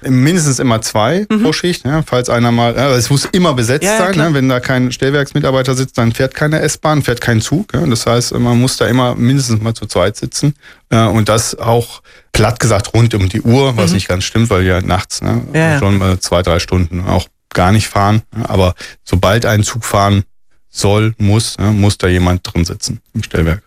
Mindestens 0.00 0.60
immer 0.60 0.80
zwei 0.80 1.26
mhm. 1.28 1.42
pro 1.42 1.52
Schicht, 1.52 1.84
ja, 1.84 2.02
falls 2.02 2.28
einer 2.28 2.52
mal, 2.52 2.74
ja, 2.76 2.90
es 2.90 3.10
muss 3.10 3.24
immer 3.24 3.54
besetzt 3.54 3.84
ja, 3.84 3.98
sein, 3.98 4.16
ne, 4.16 4.32
wenn 4.32 4.48
da 4.48 4.60
kein 4.60 4.92
Stellwerksmitarbeiter 4.92 5.74
sitzt, 5.74 5.98
dann 5.98 6.12
fährt 6.12 6.34
keine 6.36 6.60
S-Bahn, 6.60 7.02
fährt 7.02 7.20
kein 7.20 7.40
Zug. 7.40 7.74
Ja, 7.74 7.84
das 7.84 8.06
heißt, 8.06 8.32
man 8.34 8.60
muss 8.60 8.76
da 8.76 8.86
immer 8.86 9.16
mindestens 9.16 9.60
mal 9.60 9.74
zu 9.74 9.86
zweit 9.86 10.16
sitzen 10.16 10.54
äh, 10.90 11.04
und 11.04 11.28
das 11.28 11.58
auch 11.58 12.02
platt 12.32 12.60
gesagt 12.60 12.94
rund 12.94 13.12
um 13.14 13.28
die 13.28 13.42
Uhr, 13.42 13.76
was 13.76 13.90
mhm. 13.90 13.94
nicht 13.94 14.08
ganz 14.08 14.22
stimmt, 14.22 14.50
weil 14.50 14.62
ja 14.62 14.80
nachts 14.80 15.20
ne, 15.20 15.78
schon 15.80 15.98
mal 15.98 16.20
zwei, 16.20 16.42
drei 16.42 16.60
Stunden 16.60 17.04
auch 17.04 17.26
gar 17.50 17.72
nicht 17.72 17.88
fahren. 17.88 18.22
Aber 18.44 18.74
sobald 19.04 19.46
ein 19.46 19.62
Zug 19.62 19.84
fahren 19.84 20.24
soll, 20.68 21.14
muss, 21.18 21.56
muss 21.58 21.98
da 21.98 22.08
jemand 22.08 22.40
drin 22.42 22.64
sitzen 22.64 23.00
im 23.14 23.22
Stellwerk. 23.22 23.62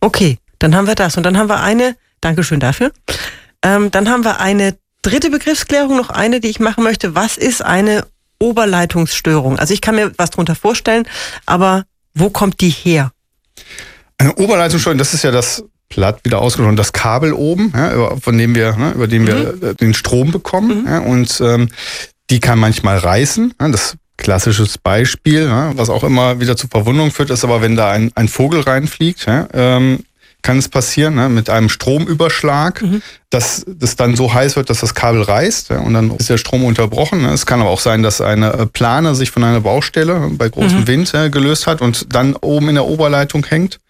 Okay, 0.00 0.38
dann 0.58 0.74
haben 0.74 0.86
wir 0.86 0.94
das. 0.94 1.16
Und 1.16 1.22
dann 1.22 1.36
haben 1.38 1.48
wir 1.48 1.60
eine, 1.60 1.96
Dankeschön 2.20 2.60
dafür. 2.60 2.92
Ähm, 3.62 3.90
dann 3.90 4.08
haben 4.08 4.24
wir 4.24 4.40
eine 4.40 4.76
dritte 5.02 5.30
Begriffsklärung, 5.30 5.96
noch 5.96 6.10
eine, 6.10 6.40
die 6.40 6.48
ich 6.48 6.60
machen 6.60 6.82
möchte. 6.82 7.14
Was 7.14 7.36
ist 7.36 7.62
eine 7.62 8.06
Oberleitungsstörung? 8.38 9.58
Also 9.58 9.74
ich 9.74 9.80
kann 9.80 9.94
mir 9.94 10.12
was 10.16 10.30
darunter 10.30 10.54
vorstellen, 10.54 11.06
aber 11.46 11.84
wo 12.14 12.30
kommt 12.30 12.60
die 12.60 12.70
her? 12.70 13.12
Eine 14.18 14.34
Oberleitungsstörung, 14.34 14.98
das 14.98 15.14
ist 15.14 15.22
ja 15.22 15.30
das 15.30 15.64
platt 15.88 16.20
wieder 16.24 16.40
ausgesprochen, 16.40 16.76
das 16.76 16.92
Kabel 16.92 17.32
oben, 17.32 17.72
ja, 17.74 18.16
von 18.16 18.36
dem 18.36 18.54
wir, 18.54 18.76
ne, 18.76 18.92
über 18.92 19.06
dem 19.06 19.22
mhm. 19.22 19.26
wir 19.60 19.74
den 19.74 19.94
Strom 19.94 20.32
bekommen. 20.32 20.82
Mhm. 20.82 20.86
Ja, 20.88 20.98
und 20.98 21.40
ähm, 21.40 21.68
die 22.30 22.40
kann 22.40 22.58
manchmal 22.58 22.98
reißen. 22.98 23.54
Das 23.58 23.96
klassisches 24.16 24.78
Beispiel, 24.78 25.48
was 25.74 25.90
auch 25.90 26.04
immer 26.04 26.40
wieder 26.40 26.56
zu 26.56 26.68
Verwundung 26.68 27.10
führt, 27.10 27.30
ist 27.30 27.44
aber, 27.44 27.60
wenn 27.60 27.76
da 27.76 27.90
ein, 27.90 28.10
ein 28.14 28.28
Vogel 28.28 28.60
reinfliegt, 28.60 29.26
ähm, 29.52 30.00
kann 30.46 30.58
es 30.58 30.68
passieren, 30.68 31.16
ne, 31.16 31.28
mit 31.28 31.50
einem 31.50 31.68
Stromüberschlag, 31.68 32.80
mhm. 32.80 33.02
dass 33.30 33.64
das 33.66 33.96
dann 33.96 34.14
so 34.14 34.32
heiß 34.32 34.54
wird, 34.54 34.70
dass 34.70 34.78
das 34.78 34.94
Kabel 34.94 35.22
reißt 35.22 35.72
und 35.72 35.92
dann 35.92 36.12
ist 36.12 36.30
der 36.30 36.38
Strom 36.38 36.64
unterbrochen. 36.64 37.22
Ne. 37.22 37.32
Es 37.32 37.46
kann 37.46 37.60
aber 37.60 37.70
auch 37.70 37.80
sein, 37.80 38.04
dass 38.04 38.20
eine 38.20 38.52
äh, 38.52 38.66
Plane 38.66 39.16
sich 39.16 39.32
von 39.32 39.42
einer 39.42 39.60
Baustelle 39.60 40.30
bei 40.32 40.48
großem 40.48 40.82
mhm. 40.82 40.86
Wind 40.86 41.14
äh, 41.14 41.30
gelöst 41.30 41.66
hat 41.66 41.82
und 41.82 42.14
dann 42.14 42.36
oben 42.36 42.68
in 42.68 42.76
der 42.76 42.86
Oberleitung 42.86 43.44
hängt. 43.44 43.80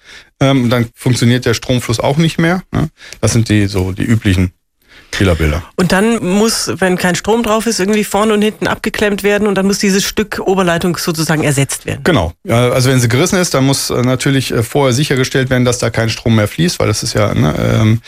Ähm, 0.40 0.70
dann 0.70 0.88
funktioniert 0.94 1.44
der 1.44 1.52
Stromfluss 1.52 2.00
auch 2.00 2.16
nicht 2.16 2.38
mehr. 2.38 2.62
Ne. 2.72 2.88
Das 3.20 3.34
sind 3.34 3.50
die 3.50 3.66
so 3.66 3.92
die 3.92 4.04
üblichen 4.04 4.52
Fehlerbilder. 5.12 5.62
Und 5.76 5.92
dann 5.92 6.22
muss, 6.22 6.70
wenn 6.78 6.96
kein 6.96 7.14
Strom 7.14 7.42
drauf 7.42 7.66
ist, 7.66 7.80
irgendwie 7.80 8.04
vorne 8.04 8.34
und 8.34 8.42
hinten 8.42 8.66
abgeklemmt 8.66 9.22
werden 9.22 9.46
und 9.46 9.54
dann 9.54 9.66
muss 9.66 9.78
dieses 9.78 10.04
Stück 10.04 10.40
Oberleitung 10.44 10.96
sozusagen 10.96 11.42
ersetzt 11.42 11.86
werden. 11.86 12.00
Genau. 12.04 12.32
Also 12.48 12.90
wenn 12.90 13.00
sie 13.00 13.08
gerissen 13.08 13.38
ist, 13.38 13.54
dann 13.54 13.64
muss 13.64 13.90
äh, 13.90 14.02
natürlich 14.02 14.52
äh, 14.52 14.62
vorher 14.62 14.92
sichergestellt 14.92 15.48
werden, 15.50 15.64
dass 15.64 15.78
da 15.78 15.90
kein 15.90 16.10
Strom 16.10 16.36
mehr 16.36 16.48
fließt, 16.48 16.78
weil 16.78 16.88
das 16.88 17.02
ist 17.02 17.14
ja 17.14 17.32
ne, 17.34 17.54
ähm, 17.58 18.00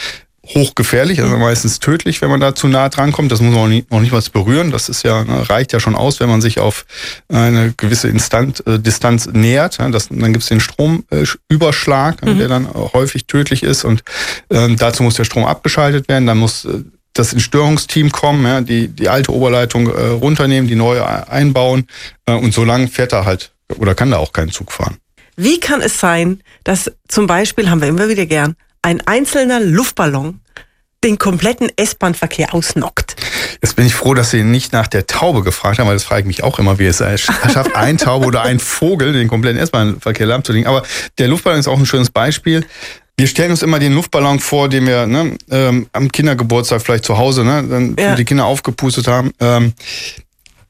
hochgefährlich, 0.55 1.21
also 1.21 1.37
meistens 1.37 1.79
tödlich, 1.79 2.21
wenn 2.23 2.31
man 2.31 2.41
da 2.41 2.55
zu 2.55 2.69
nah 2.69 2.89
dran 2.89 3.13
kommt. 3.13 3.31
Das 3.33 3.41
muss 3.41 3.55
man 3.55 3.65
auch 3.65 3.69
nicht, 3.69 3.91
auch 3.91 4.01
nicht 4.01 4.13
was 4.13 4.31
berühren. 4.31 4.71
Das 4.71 4.89
ist 4.89 5.03
ja, 5.03 5.25
ne, 5.25 5.49
reicht 5.49 5.73
ja 5.73 5.81
schon 5.81 5.95
aus, 5.95 6.21
wenn 6.21 6.29
man 6.29 6.41
sich 6.41 6.59
auf 6.59 6.87
eine 7.29 7.75
gewisse 7.77 8.09
Instant, 8.09 8.67
äh, 8.67 8.79
Distanz 8.79 9.27
nähert. 9.27 9.79
Ja, 9.79 9.89
das, 9.89 10.09
dann 10.09 10.33
gibt 10.33 10.43
es 10.43 10.49
den 10.49 10.61
Stromüberschlag, 10.61 12.23
äh, 12.23 12.31
mhm. 12.31 12.39
der 12.39 12.49
dann 12.49 12.69
häufig 12.75 13.27
tödlich 13.27 13.63
ist. 13.63 13.85
Und 13.85 14.03
äh, 14.49 14.75
dazu 14.75 15.03
muss 15.03 15.15
der 15.15 15.25
Strom 15.25 15.45
abgeschaltet 15.45 16.09
werden. 16.09 16.27
Dann 16.27 16.39
muss 16.39 16.65
äh, 16.65 16.83
das 17.13 17.33
Entstörungsteam 17.33 18.13
kommen, 18.13 18.45
ja, 18.45 18.61
die 18.61 18.89
die 18.89 19.09
alte 19.09 19.33
Oberleitung 19.33 19.89
äh, 19.89 20.07
runternehmen, 20.07 20.69
die 20.69 20.77
neue 20.77 21.29
einbauen. 21.29 21.87
Äh, 22.27 22.35
und 22.35 22.55
so 22.55 22.65
lange 22.65 22.89
fährt 22.89 23.13
er 23.13 23.25
halt 23.25 23.53
oder 23.77 23.95
kann 23.95 24.11
da 24.11 24.19
auch 24.19 24.33
kein 24.33 24.51
Zug 24.51 24.73
fahren. 24.73 24.97
Wie 25.37 25.61
kann 25.61 25.83
es 25.83 26.01
sein, 26.01 26.41
dass 26.65 26.91
zum 27.07 27.27
Beispiel, 27.27 27.71
haben 27.71 27.81
wir 27.81 27.89
immer 27.89 28.09
wieder 28.09 28.27
gern, 28.27 28.57
ein 28.89 29.07
einzelner 29.07 29.61
Luftballon 29.61 30.41
den 31.05 31.19
kompletten 31.19 31.71
S-Bahn-Verkehr 31.77 32.55
ausnockt. 32.55 33.17
Jetzt 33.63 33.77
bin 33.77 33.85
ich 33.85 33.95
froh, 33.95 34.15
dass 34.15 34.31
Sie 34.31 34.43
nicht 34.43 34.73
nach 34.73 34.87
der 34.87 35.07
Taube 35.07 35.43
gefragt 35.43 35.79
haben, 35.79 35.87
weil 35.87 35.95
das 35.95 36.05
frage 36.05 36.23
ich 36.23 36.27
mich 36.27 36.43
auch 36.43 36.59
immer, 36.59 36.79
wie 36.79 36.87
es 36.87 36.99
schafft, 37.21 37.77
ein 37.77 37.99
Taube 37.99 38.25
oder 38.25 38.43
ein 38.43 38.59
Vogel 38.59 39.13
den 39.13 39.29
kompletten 39.29 39.61
S-Bahn-Verkehr 39.61 40.27
lahmzulegen. 40.27 40.67
Aber 40.67 40.85
der 41.19 41.29
Luftballon 41.29 41.61
ist 41.61 41.69
auch 41.69 41.79
ein 41.79 41.85
schönes 41.85 42.09
Beispiel. 42.09 42.65
Wir 43.19 43.27
stellen 43.27 43.51
uns 43.51 43.63
immer 43.63 43.79
den 43.79 43.93
Luftballon 43.93 44.41
vor, 44.41 44.71
den 44.71 44.87
wir 44.87 45.07
ne, 45.07 45.37
ähm, 45.51 45.89
am 45.93 46.11
Kindergeburtstag 46.11 46.81
vielleicht 46.81 47.05
zu 47.05 47.19
Hause 47.19 47.45
ne, 47.45 47.63
dann 47.69 47.95
ja. 47.99 48.15
die 48.15 48.25
Kinder 48.25 48.47
aufgepustet 48.47 49.07
haben. 49.07 49.33
Ähm, 49.39 49.75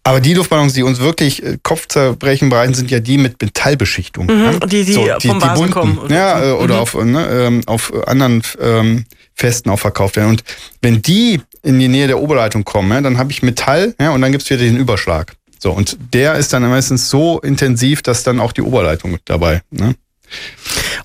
aber 0.04 0.20
die 0.20 0.34
Luftballons, 0.34 0.72
die 0.72 0.82
uns 0.82 1.00
wirklich 1.00 1.42
äh, 1.42 1.58
Kopfzerbrechen 1.62 2.48
bereiten, 2.48 2.74
sind 2.74 2.90
ja 2.90 3.00
die 3.00 3.18
mit 3.18 3.40
Metallbeschichtung. 3.40 4.26
Mhm, 4.26 4.44
ja? 4.44 4.52
Die, 4.66 4.84
die, 4.84 4.92
so, 4.92 5.06
die, 5.20 5.28
vom 5.28 5.40
die 5.40 5.46
bunten, 5.46 5.70
kommen. 5.70 5.98
Oder 5.98 6.14
ja, 6.14 6.48
so. 6.48 6.58
oder 6.58 6.74
mhm. 6.74 6.80
auf, 6.80 6.94
ne, 6.94 7.28
ähm, 7.30 7.60
auf 7.66 8.08
anderen 8.08 8.42
ähm, 8.60 9.04
Festen 9.34 9.70
auch 9.70 9.78
verkauft 9.78 10.16
werden. 10.16 10.30
Und 10.30 10.44
wenn 10.82 11.02
die 11.02 11.40
in 11.62 11.78
die 11.78 11.88
Nähe 11.88 12.06
der 12.06 12.20
Oberleitung 12.20 12.64
kommen, 12.64 12.90
ja, 12.90 13.00
dann 13.00 13.18
habe 13.18 13.30
ich 13.30 13.42
Metall 13.42 13.94
ja, 14.00 14.10
und 14.10 14.22
dann 14.22 14.32
gibt's 14.32 14.48
wieder 14.48 14.60
den 14.60 14.76
Überschlag. 14.76 15.34
So, 15.60 15.72
und 15.72 15.98
der 16.14 16.36
ist 16.36 16.52
dann 16.52 16.68
meistens 16.68 17.10
so 17.10 17.40
intensiv, 17.40 18.02
dass 18.02 18.22
dann 18.22 18.40
auch 18.40 18.52
die 18.52 18.62
Oberleitung 18.62 19.18
dabei. 19.24 19.62
Ne? 19.70 19.94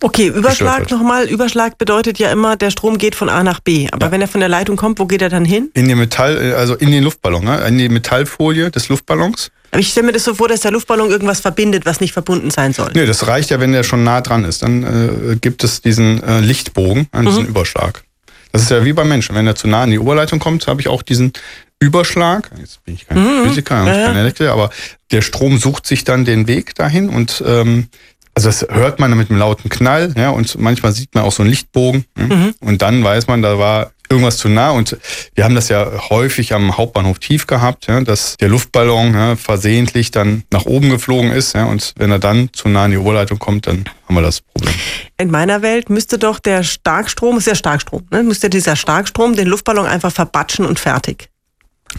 Okay, 0.01 0.27
Überschlag 0.27 0.89
nochmal. 0.91 1.29
Überschlag 1.29 1.77
bedeutet 1.77 2.19
ja 2.19 2.31
immer, 2.31 2.55
der 2.55 2.71
Strom 2.71 2.97
geht 2.97 3.15
von 3.15 3.29
A 3.29 3.43
nach 3.43 3.59
B. 3.59 3.87
Aber 3.91 4.07
ja. 4.07 4.11
wenn 4.11 4.21
er 4.21 4.27
von 4.27 4.39
der 4.39 4.49
Leitung 4.49 4.75
kommt, 4.75 4.99
wo 4.99 5.05
geht 5.05 5.21
er 5.21 5.29
dann 5.29 5.45
hin? 5.45 5.69
In 5.73 5.87
den 5.87 5.97
Metall, 5.97 6.53
also 6.55 6.75
in 6.75 6.91
den 6.91 7.03
Luftballon, 7.03 7.43
ne? 7.43 7.65
in 7.67 7.77
die 7.77 7.89
Metallfolie 7.89 8.69
des 8.69 8.89
Luftballons. 8.89 9.51
Aber 9.71 9.79
ich 9.79 9.89
stelle 9.89 10.07
mir 10.07 10.11
das 10.11 10.23
so 10.23 10.35
vor, 10.35 10.47
dass 10.47 10.61
der 10.61 10.71
Luftballon 10.71 11.09
irgendwas 11.09 11.39
verbindet, 11.39 11.85
was 11.85 11.99
nicht 11.99 12.13
verbunden 12.13 12.51
sein 12.51 12.73
soll. 12.73 12.91
Nee, 12.93 13.05
das 13.05 13.25
reicht 13.25 13.49
ja, 13.49 13.59
wenn 13.59 13.71
der 13.71 13.83
schon 13.83 14.03
nah 14.03 14.21
dran 14.21 14.45
ist. 14.45 14.61
Dann 14.61 14.83
äh, 14.83 15.35
gibt 15.37 15.63
es 15.63 15.81
diesen 15.81 16.21
äh, 16.21 16.41
Lichtbogen, 16.41 17.07
an 17.11 17.25
diesen 17.25 17.43
mhm. 17.43 17.49
Überschlag. 17.49 18.03
Das 18.51 18.61
ist 18.61 18.69
ja 18.69 18.85
wie 18.85 18.93
beim 18.93 19.09
Menschen. 19.09 19.35
Wenn 19.35 19.47
er 19.47 19.55
zu 19.55 19.67
nah 19.67 19.81
an 19.81 19.89
die 19.89 19.97
Oberleitung 19.97 20.37
kommt, 20.37 20.67
habe 20.67 20.79
ich 20.79 20.87
auch 20.87 21.01
diesen 21.01 21.33
Überschlag. 21.79 22.51
Jetzt 22.59 22.83
bin 22.83 22.93
ich 22.93 23.07
kein 23.07 23.17
mhm. 23.17 23.47
Physiker, 23.47 23.81
und 23.81 23.87
ja, 23.87 24.05
kein 24.05 24.15
Elektriker, 24.15 24.53
aber 24.53 24.69
der 25.11 25.21
Strom 25.21 25.57
sucht 25.57 25.87
sich 25.87 26.03
dann 26.03 26.23
den 26.23 26.47
Weg 26.47 26.75
dahin 26.75 27.09
und 27.09 27.43
ähm, 27.45 27.87
also 28.35 28.49
das 28.49 28.65
hört 28.69 28.99
man 28.99 29.15
mit 29.15 29.29
einem 29.29 29.39
lauten 29.39 29.69
Knall, 29.69 30.13
ja, 30.17 30.29
und 30.29 30.59
manchmal 30.59 30.91
sieht 30.91 31.13
man 31.13 31.23
auch 31.23 31.31
so 31.31 31.43
einen 31.43 31.49
Lichtbogen. 31.51 32.05
Ja, 32.17 32.35
mhm. 32.35 32.55
Und 32.61 32.81
dann 32.81 33.03
weiß 33.03 33.27
man, 33.27 33.41
da 33.41 33.59
war 33.59 33.91
irgendwas 34.09 34.37
zu 34.37 34.49
nah. 34.49 34.71
Und 34.71 34.97
wir 35.35 35.43
haben 35.43 35.55
das 35.55 35.69
ja 35.69 36.09
häufig 36.09 36.53
am 36.53 36.77
Hauptbahnhof 36.77 37.19
tief 37.19 37.47
gehabt, 37.47 37.87
ja, 37.87 38.01
dass 38.01 38.37
der 38.37 38.49
Luftballon 38.49 39.13
ja, 39.13 39.35
versehentlich 39.35 40.11
dann 40.11 40.43
nach 40.51 40.65
oben 40.65 40.89
geflogen 40.89 41.31
ist. 41.31 41.53
Ja, 41.53 41.65
und 41.65 41.93
wenn 41.97 42.11
er 42.11 42.19
dann 42.19 42.49
zu 42.53 42.69
nah 42.69 42.85
an 42.85 42.91
die 42.91 42.97
Oberleitung 42.97 43.39
kommt, 43.39 43.67
dann 43.67 43.85
haben 44.07 44.15
wir 44.15 44.21
das 44.21 44.41
Problem. 44.41 44.73
In 45.17 45.31
meiner 45.31 45.61
Welt 45.61 45.89
müsste 45.89 46.17
doch 46.17 46.39
der 46.39 46.63
Starkstrom, 46.63 47.37
ist 47.37 47.47
ja 47.47 47.55
Starkstrom, 47.55 48.07
ne, 48.11 48.23
müsste 48.23 48.49
dieser 48.49 48.75
Starkstrom 48.75 49.35
den 49.35 49.47
Luftballon 49.47 49.85
einfach 49.85 50.11
verbatschen 50.11 50.65
und 50.65 50.79
fertig. 50.79 51.29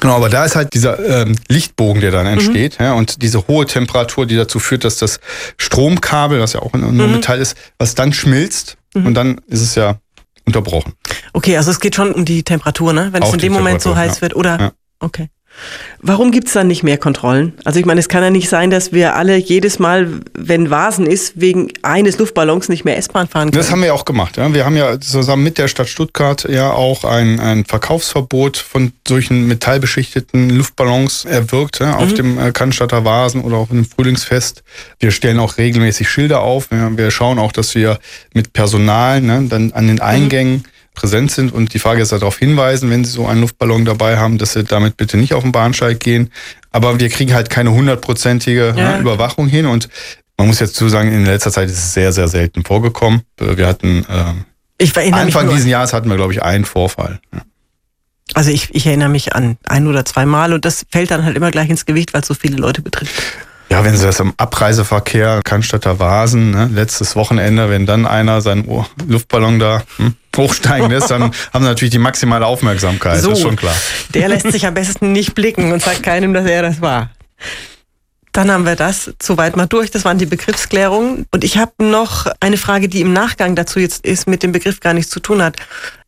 Genau, 0.00 0.16
aber 0.16 0.28
da 0.28 0.44
ist 0.44 0.56
halt 0.56 0.74
dieser 0.74 0.98
ähm, 0.98 1.36
Lichtbogen, 1.48 2.00
der 2.00 2.10
dann 2.10 2.26
entsteht, 2.26 2.78
mhm. 2.78 2.84
ja, 2.84 2.92
und 2.94 3.22
diese 3.22 3.46
hohe 3.46 3.66
Temperatur, 3.66 4.26
die 4.26 4.36
dazu 4.36 4.58
führt, 4.58 4.84
dass 4.84 4.96
das 4.96 5.20
Stromkabel, 5.56 6.40
was 6.40 6.52
ja 6.52 6.60
auch 6.60 6.72
nur 6.72 6.90
mhm. 6.90 7.12
Metall 7.12 7.38
ist, 7.38 7.56
was 7.78 7.94
dann 7.94 8.12
schmilzt 8.12 8.76
mhm. 8.94 9.06
und 9.06 9.14
dann 9.14 9.40
ist 9.46 9.60
es 9.60 9.74
ja 9.74 9.98
unterbrochen. 10.44 10.94
Okay, 11.32 11.56
also 11.56 11.70
es 11.70 11.80
geht 11.80 11.94
schon 11.94 12.12
um 12.12 12.24
die 12.24 12.42
Temperatur, 12.42 12.92
ne? 12.92 13.08
Wenn 13.12 13.22
auch 13.22 13.28
es 13.28 13.34
in 13.34 13.40
dem 13.40 13.52
Moment 13.52 13.80
so 13.80 13.96
heiß 13.96 14.16
ja. 14.16 14.22
wird, 14.22 14.36
oder? 14.36 14.60
Ja. 14.60 14.72
Okay. 15.00 15.28
Warum 16.06 16.32
gibt's 16.32 16.52
dann 16.52 16.66
nicht 16.66 16.82
mehr 16.82 16.99
Kontrollen? 16.99 17.54
Also 17.64 17.80
ich 17.80 17.87
meine, 17.87 17.99
es 17.99 18.08
kann 18.08 18.23
ja 18.23 18.28
nicht 18.28 18.50
sein, 18.50 18.68
dass 18.68 18.92
wir 18.92 19.16
alle 19.16 19.37
jedes 19.37 19.78
Mal, 19.78 20.20
wenn 20.34 20.68
Vasen 20.68 21.06
ist, 21.06 21.40
wegen 21.40 21.73
eines 21.80 22.18
Luftballons 22.18 22.68
nicht 22.68 22.84
mehr 22.84 22.99
S-Bahn 22.99 23.26
fahren 23.26 23.50
können. 23.50 23.62
Das 23.62 23.70
haben 23.70 23.82
wir 23.82 23.94
auch 23.94 24.04
gemacht. 24.04 24.37
Ja. 24.37 24.52
Wir 24.52 24.66
haben 24.66 24.76
ja 24.76 25.00
zusammen 25.00 25.42
mit 25.44 25.56
der 25.56 25.68
Stadt 25.68 25.88
Stuttgart 25.88 26.46
ja 26.49 26.73
auch 26.73 27.04
ein, 27.04 27.40
ein 27.40 27.64
Verkaufsverbot 27.64 28.58
von 28.58 28.92
solchen 29.08 29.46
metallbeschichteten 29.46 30.50
Luftballons 30.50 31.25
erwirkt 31.25 31.78
ja, 31.78 31.96
auf 31.96 32.11
mhm. 32.11 32.14
dem 32.16 32.38
äh, 32.38 32.52
Cannstatter 32.52 33.06
Vasen 33.06 33.40
oder 33.40 33.56
auf 33.56 33.68
dem 33.68 33.87
Frühlingsfest. 33.87 34.62
Wir 34.99 35.11
stellen 35.11 35.38
auch 35.38 35.56
regelmäßig 35.56 36.11
Schilder 36.11 36.42
auf. 36.42 36.68
Ja. 36.70 36.94
Wir 36.94 37.11
schauen 37.11 37.38
auch, 37.38 37.52
dass 37.52 37.75
wir 37.75 37.99
mit 38.34 38.52
Personal 38.52 39.23
ne, 39.23 39.46
dann 39.49 39.73
an 39.73 39.87
den 39.87 40.00
Eingängen 40.00 40.56
mhm 40.56 40.64
präsent 40.94 41.30
sind 41.30 41.52
und 41.52 41.74
die 41.74 41.78
Frage 41.78 42.02
ist 42.02 42.12
darauf 42.12 42.38
hinweisen, 42.38 42.90
wenn 42.90 43.04
Sie 43.04 43.10
so 43.10 43.26
einen 43.26 43.40
Luftballon 43.40 43.84
dabei 43.84 44.18
haben, 44.18 44.38
dass 44.38 44.52
Sie 44.52 44.64
damit 44.64 44.96
bitte 44.96 45.16
nicht 45.16 45.34
auf 45.34 45.42
den 45.42 45.52
Bahnsteig 45.52 46.00
gehen. 46.00 46.30
Aber 46.70 46.98
wir 46.98 47.08
kriegen 47.08 47.34
halt 47.34 47.50
keine 47.50 47.72
hundertprozentige 47.72 48.72
ne, 48.74 48.80
ja. 48.80 48.98
Überwachung 48.98 49.48
hin 49.48 49.66
und 49.66 49.88
man 50.36 50.48
muss 50.48 50.60
jetzt 50.60 50.74
zu 50.74 50.88
sagen, 50.88 51.12
in 51.12 51.24
letzter 51.26 51.52
Zeit 51.52 51.68
ist 51.68 51.78
es 51.78 51.94
sehr, 51.94 52.12
sehr 52.12 52.28
selten 52.28 52.64
vorgekommen. 52.64 53.22
Wir 53.38 53.66
hatten 53.66 54.04
äh, 54.08 54.32
ich 54.78 54.96
Anfang 55.14 55.48
dieses 55.48 55.66
Jahres 55.66 55.92
hatten 55.92 56.08
wir, 56.08 56.16
glaube 56.16 56.32
ich, 56.32 56.42
einen 56.42 56.64
Vorfall. 56.64 57.20
Ja. 57.32 57.42
Also 58.32 58.50
ich, 58.50 58.74
ich 58.74 58.86
erinnere 58.86 59.10
mich 59.10 59.34
an 59.34 59.58
ein 59.64 59.86
oder 59.86 60.04
zwei 60.04 60.26
Mal 60.26 60.52
und 60.52 60.64
das 60.64 60.86
fällt 60.90 61.10
dann 61.10 61.24
halt 61.24 61.36
immer 61.36 61.50
gleich 61.50 61.68
ins 61.68 61.86
Gewicht, 61.86 62.14
weil 62.14 62.22
es 62.22 62.26
so 62.26 62.34
viele 62.34 62.56
Leute 62.56 62.82
betrifft. 62.82 63.22
Ja, 63.70 63.84
wenn 63.84 63.96
Sie 63.96 64.04
das 64.04 64.20
im 64.20 64.34
Abreiseverkehr, 64.36 65.40
Cannstatter 65.42 65.98
Vasen, 65.98 66.50
ne, 66.50 66.70
letztes 66.72 67.16
Wochenende, 67.16 67.70
wenn 67.70 67.86
dann 67.86 68.06
einer 68.06 68.40
seinen 68.40 68.66
Luftballon 69.06 69.58
da 69.58 69.82
hm, 69.96 70.14
hochsteigen 70.36 70.90
lässt, 70.90 71.10
dann 71.10 71.22
haben 71.52 71.62
Sie 71.62 71.68
natürlich 71.68 71.92
die 71.92 71.98
maximale 71.98 72.46
Aufmerksamkeit, 72.46 73.20
so, 73.20 73.30
das 73.30 73.38
ist 73.38 73.42
schon 73.42 73.56
klar. 73.56 73.74
Der 74.14 74.28
lässt 74.28 74.50
sich 74.50 74.66
am 74.66 74.74
besten 74.74 75.12
nicht 75.12 75.34
blicken 75.34 75.72
und 75.72 75.82
sagt 75.82 76.02
keinem, 76.02 76.34
dass 76.34 76.46
er 76.46 76.62
das 76.62 76.80
war. 76.80 77.10
Dann 78.34 78.50
haben 78.50 78.66
wir 78.66 78.74
das 78.74 79.12
soweit 79.22 79.56
mal 79.56 79.66
durch. 79.66 79.92
Das 79.92 80.04
waren 80.04 80.18
die 80.18 80.26
Begriffsklärungen. 80.26 81.24
Und 81.30 81.44
ich 81.44 81.56
habe 81.56 81.72
noch 81.78 82.26
eine 82.40 82.56
Frage, 82.56 82.88
die 82.88 83.00
im 83.00 83.12
Nachgang 83.12 83.54
dazu 83.54 83.78
jetzt 83.78 84.04
ist, 84.04 84.26
mit 84.26 84.42
dem 84.42 84.50
Begriff 84.50 84.80
gar 84.80 84.92
nichts 84.92 85.12
zu 85.12 85.20
tun 85.20 85.40
hat. 85.40 85.56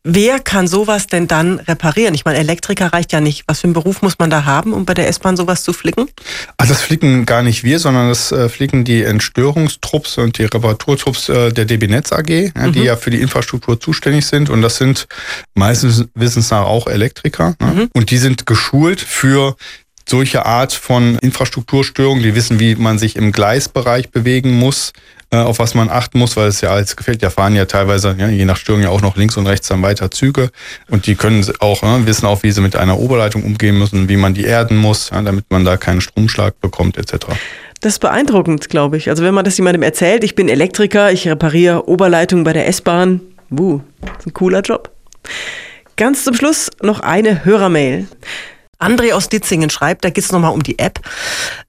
Wer 0.03 0.39
kann 0.39 0.67
sowas 0.67 1.07
denn 1.07 1.29
dann 1.29 1.59
reparieren? 1.59 2.13
Ich 2.15 2.25
meine, 2.25 2.37
Elektriker 2.37 2.91
reicht 2.91 3.13
ja 3.13 3.21
nicht. 3.21 3.45
Was 3.47 3.61
für 3.61 3.65
einen 3.65 3.73
Beruf 3.73 4.01
muss 4.01 4.19
man 4.19 4.29
da 4.29 4.43
haben, 4.43 4.73
um 4.73 4.83
bei 4.83 4.93
der 4.93 5.07
S-Bahn 5.07 5.37
sowas 5.37 5.63
zu 5.63 5.71
flicken? 5.71 6.09
Also 6.57 6.73
das 6.73 6.81
flicken 6.81 7.25
gar 7.25 7.43
nicht 7.43 7.63
wir, 7.63 7.79
sondern 7.79 8.09
das 8.09 8.33
äh, 8.33 8.49
flicken 8.49 8.83
die 8.83 9.03
Entstörungstrupps 9.03 10.17
und 10.17 10.37
die 10.37 10.43
Reparaturtrupps 10.43 11.29
äh, 11.29 11.53
der 11.53 11.63
DB 11.63 11.87
Netz 11.87 12.11
AG, 12.11 12.29
ja, 12.29 12.51
mhm. 12.55 12.71
die 12.73 12.83
ja 12.83 12.97
für 12.97 13.09
die 13.09 13.21
Infrastruktur 13.21 13.79
zuständig 13.79 14.25
sind. 14.25 14.49
Und 14.49 14.61
das 14.61 14.75
sind 14.75 15.07
meistens 15.55 16.05
wissens 16.13 16.51
nach 16.51 16.65
auch 16.65 16.87
Elektriker. 16.87 17.55
Ne? 17.61 17.67
Mhm. 17.67 17.89
Und 17.93 18.11
die 18.11 18.17
sind 18.17 18.45
geschult 18.45 18.99
für 18.99 19.55
solche 20.07 20.45
Art 20.45 20.73
von 20.73 21.17
Infrastrukturstörungen, 21.19 22.23
die 22.23 22.33
wissen, 22.33 22.59
wie 22.59 22.75
man 22.75 22.97
sich 22.97 23.15
im 23.15 23.31
Gleisbereich 23.31 24.09
bewegen 24.09 24.57
muss, 24.57 24.93
äh, 25.29 25.37
auf 25.37 25.59
was 25.59 25.75
man 25.75 25.89
achten 25.89 26.19
muss, 26.19 26.37
weil 26.37 26.47
es 26.47 26.61
ja 26.61 26.69
als 26.69 26.95
gefällt. 26.95 27.21
Ja, 27.21 27.29
fahren 27.29 27.55
ja 27.55 27.65
teilweise, 27.65 28.15
ja, 28.17 28.29
je 28.29 28.45
nach 28.45 28.55
Störung 28.55 28.81
ja 28.81 28.89
auch 28.89 29.01
noch 29.01 29.17
links 29.17 29.35
und 29.35 29.45
rechts 29.45 29.67
dann 29.67 29.81
weiter 29.81 30.09
Züge. 30.09 30.49
Und 30.89 31.05
die 31.05 31.15
können 31.15 31.45
auch, 31.59 31.83
ne, 31.83 32.05
wissen 32.05 32.25
auch, 32.25 32.43
wie 32.43 32.51
sie 32.51 32.61
mit 32.61 32.77
einer 32.77 32.97
Oberleitung 32.97 33.43
umgehen 33.43 33.77
müssen, 33.77 34.07
wie 34.07 34.17
man 34.17 34.33
die 34.33 34.45
erden 34.45 34.77
muss, 34.77 35.09
ja, 35.09 35.21
damit 35.21 35.45
man 35.49 35.65
da 35.65 35.75
keinen 35.75 35.99
Stromschlag 35.99 36.59
bekommt, 36.61 36.97
etc. 36.97 37.27
Das 37.81 37.93
ist 37.93 37.99
beeindruckend, 37.99 38.69
glaube 38.69 38.97
ich. 38.97 39.09
Also 39.09 39.23
wenn 39.23 39.33
man 39.33 39.43
das 39.45 39.57
jemandem 39.57 39.83
erzählt, 39.83 40.23
ich 40.23 40.33
bin 40.33 40.47
Elektriker, 40.47 41.11
ich 41.11 41.27
repariere 41.27 41.87
Oberleitungen 41.87 42.45
bei 42.45 42.53
der 42.53 42.67
S-Bahn, 42.67 43.19
wuh, 43.49 43.81
ein 44.25 44.33
cooler 44.33 44.61
Job. 44.61 44.91
Ganz 45.97 46.23
zum 46.23 46.35
Schluss 46.35 46.69
noch 46.81 47.01
eine 47.01 47.43
Hörermail. 47.43 48.07
André 48.79 49.13
aus 49.13 49.29
Ditzingen 49.29 49.69
schreibt, 49.69 50.05
da 50.05 50.09
geht 50.09 50.23
es 50.23 50.31
nochmal 50.31 50.51
um 50.51 50.61
die 50.61 50.77
App. 50.79 50.99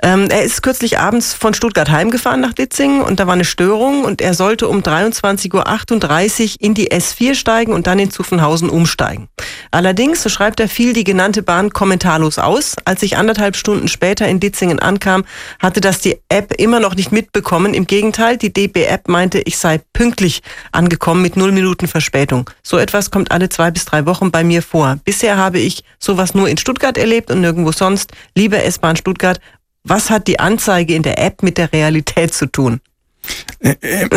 Ähm, 0.02 0.28
er 0.30 0.42
ist 0.42 0.62
kürzlich 0.62 0.98
abends 0.98 1.32
von 1.32 1.54
Stuttgart 1.54 1.90
heimgefahren 1.90 2.40
nach 2.40 2.52
Ditzingen 2.52 3.00
und 3.02 3.18
da 3.18 3.26
war 3.26 3.34
eine 3.34 3.44
Störung 3.44 4.04
und 4.04 4.20
er 4.20 4.34
sollte 4.34 4.68
um 4.68 4.80
23.38 4.80 5.54
Uhr 5.54 6.56
in 6.60 6.74
die 6.74 6.90
S4 6.90 7.34
steigen 7.34 7.72
und 7.72 7.86
dann 7.86 7.98
in 7.98 8.10
Zuffenhausen 8.10 8.68
umsteigen. 8.68 9.28
Allerdings, 9.70 10.22
so 10.22 10.28
schreibt 10.28 10.60
er, 10.60 10.68
fiel 10.68 10.92
die 10.92 11.04
genannte 11.04 11.42
Bahn 11.42 11.72
kommentarlos 11.72 12.38
aus. 12.38 12.76
Als 12.84 13.02
ich 13.02 13.16
anderthalb 13.16 13.56
Stunden 13.56 13.88
später 13.88 14.28
in 14.28 14.40
Ditzingen 14.40 14.78
ankam, 14.78 15.24
hatte 15.58 15.80
das 15.80 16.00
die 16.00 16.18
App 16.28 16.54
immer 16.58 16.80
noch 16.80 16.94
nicht 16.94 17.12
mitbekommen. 17.12 17.74
Im 17.74 17.86
Gegenteil, 17.86 18.36
die 18.36 18.52
DB-App 18.52 19.08
meinte, 19.08 19.40
ich 19.40 19.56
sei 19.58 19.80
pünktlich 19.92 20.42
angekommen 20.72 21.22
mit 21.22 21.36
null 21.36 21.52
Minuten 21.52 21.88
Verspätung. 21.88 22.50
So 22.62 22.76
etwas 22.78 23.10
kommt 23.10 23.30
alle 23.30 23.48
zwei 23.48 23.70
bis 23.70 23.84
drei 23.84 24.04
Wochen 24.06 24.30
bei 24.30 24.44
mir 24.44 24.62
vor. 24.62 24.98
Bisher 25.04 25.36
habe 25.36 25.58
ich 25.58 25.84
sowas 25.98 26.34
nur 26.34 26.48
in 26.48 26.58
Stuttgart 26.58 26.97
erlebt 26.98 27.30
und 27.30 27.40
nirgendwo 27.40 27.72
sonst. 27.72 28.12
Liebe 28.34 28.62
S-Bahn 28.62 28.96
Stuttgart, 28.96 29.40
was 29.84 30.10
hat 30.10 30.26
die 30.26 30.38
Anzeige 30.38 30.94
in 30.94 31.02
der 31.02 31.18
App 31.18 31.42
mit 31.42 31.56
der 31.56 31.72
Realität 31.72 32.34
zu 32.34 32.46
tun? 32.46 32.80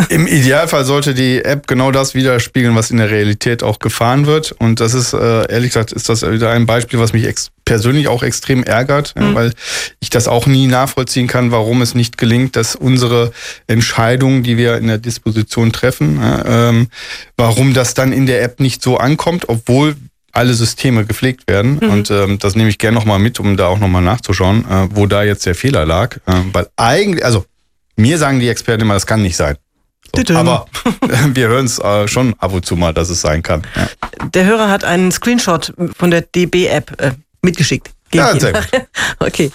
Im 0.09 0.27
Idealfall 0.27 0.85
sollte 0.85 1.13
die 1.13 1.43
App 1.43 1.67
genau 1.67 1.91
das 1.91 2.13
widerspiegeln, 2.13 2.75
was 2.75 2.91
in 2.91 2.97
der 2.97 3.09
Realität 3.09 3.63
auch 3.63 3.79
gefahren 3.79 4.25
wird. 4.25 4.51
Und 4.51 4.79
das 4.79 4.93
ist, 4.93 5.13
äh, 5.13 5.51
ehrlich 5.51 5.71
gesagt, 5.71 5.91
ist 5.91 6.09
das 6.09 6.21
wieder 6.21 6.51
ein 6.51 6.65
Beispiel, 6.65 6.99
was 6.99 7.11
mich 7.11 7.27
persönlich 7.65 8.07
auch 8.07 8.23
extrem 8.23 8.63
ärgert, 8.63 9.15
mhm. 9.15 9.35
weil 9.35 9.53
ich 9.99 10.09
das 10.09 10.27
auch 10.27 10.45
nie 10.45 10.67
nachvollziehen 10.67 11.27
kann, 11.27 11.51
warum 11.51 11.81
es 11.81 11.95
nicht 11.95 12.17
gelingt, 12.17 12.55
dass 12.55 12.75
unsere 12.75 13.31
Entscheidungen, 13.67 14.43
die 14.43 14.57
wir 14.57 14.77
in 14.77 14.87
der 14.87 14.99
Disposition 14.99 15.71
treffen, 15.71 16.19
ähm, 16.45 16.87
warum 17.35 17.73
das 17.73 17.93
dann 17.93 18.13
in 18.13 18.27
der 18.27 18.43
App 18.43 18.59
nicht 18.59 18.83
so 18.83 18.97
ankommt, 18.97 19.49
obwohl 19.49 19.95
alle 20.31 20.53
Systeme 20.53 21.05
gepflegt 21.05 21.49
werden. 21.49 21.79
Mhm. 21.81 21.89
Und 21.89 22.11
ähm, 22.11 22.39
das 22.39 22.55
nehme 22.55 22.69
ich 22.69 22.77
gerne 22.77 22.95
nochmal 22.95 23.19
mit, 23.19 23.39
um 23.39 23.57
da 23.57 23.67
auch 23.67 23.79
nochmal 23.79 24.01
nachzuschauen, 24.01 24.65
äh, 24.69 24.87
wo 24.91 25.05
da 25.05 25.23
jetzt 25.23 25.45
der 25.45 25.55
Fehler 25.55 25.85
lag. 25.85 26.17
Äh, 26.25 26.33
weil 26.53 26.67
eigentlich, 26.75 27.23
also 27.23 27.45
mir 27.95 28.17
sagen 28.17 28.39
die 28.39 28.49
Experten 28.49 28.83
immer, 28.83 28.93
das 28.95 29.05
kann 29.05 29.21
nicht 29.21 29.35
sein. 29.35 29.57
So, 30.15 30.35
aber 30.35 30.65
wir 31.33 31.47
hören 31.47 31.65
es 31.65 31.79
äh, 31.79 32.07
schon 32.07 32.35
ab 32.39 32.53
und 32.53 32.65
zu 32.65 32.75
mal, 32.75 32.93
dass 32.93 33.09
es 33.09 33.21
sein 33.21 33.43
kann. 33.43 33.65
Ja. 33.75 33.89
Der 34.33 34.45
Hörer 34.45 34.69
hat 34.69 34.83
einen 34.83 35.11
Screenshot 35.11 35.73
von 35.97 36.11
der 36.11 36.21
DB-App 36.21 36.99
äh, 37.01 37.11
mitgeschickt. 37.41 37.91
Ja, 38.13 38.37
sehr 38.37 38.53
gut. 38.53 38.67
Okay, 39.19 39.51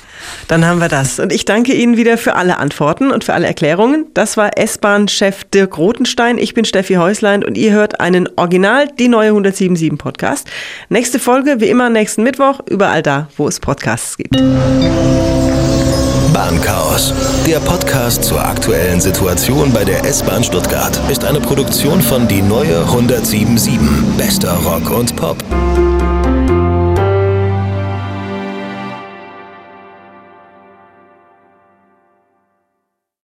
dann 0.46 0.64
haben 0.64 0.78
wir 0.78 0.88
das. 0.88 1.18
Und 1.18 1.32
ich 1.32 1.44
danke 1.44 1.72
Ihnen 1.72 1.96
wieder 1.96 2.18
für 2.18 2.34
alle 2.34 2.58
Antworten 2.58 3.10
und 3.10 3.25
für 3.25 3.34
alle 3.34 3.48
Erklärungen. 3.48 4.06
Das 4.14 4.36
war 4.36 4.56
S-Bahn-Chef 4.56 5.42
Dirk 5.44 5.76
Rotenstein. 5.76 6.38
Ich 6.38 6.54
bin 6.54 6.64
Steffi 6.64 6.94
Häuslein 6.94 7.44
und 7.44 7.58
ihr 7.58 7.72
hört 7.72 8.00
einen 8.00 8.28
Original, 8.36 8.86
die 8.96 9.08
neue 9.08 9.28
177 9.28 9.98
Podcast. 9.98 10.46
Nächste 10.88 11.18
Folge, 11.18 11.56
wie 11.58 11.68
immer, 11.68 11.90
nächsten 11.90 12.22
Mittwoch, 12.22 12.60
überall 12.70 13.02
da, 13.02 13.28
wo 13.36 13.48
es 13.48 13.58
Podcasts 13.58 14.16
gibt. 14.16 14.36
Bahnchaos. 16.32 17.12
Der 17.46 17.58
Podcast 17.60 18.22
zur 18.22 18.44
aktuellen 18.44 19.00
Situation 19.00 19.72
bei 19.72 19.84
der 19.84 20.04
S-Bahn 20.04 20.44
Stuttgart 20.44 21.00
ist 21.10 21.25
eine 21.25 21.40
Produktion 21.40 22.00
von 22.00 22.28
Die 22.28 22.42
Neue 22.42 22.80
1077. 22.80 23.80
Bester 24.16 24.52
Rock 24.64 24.90
und 24.90 25.16
Pop. 25.16 25.38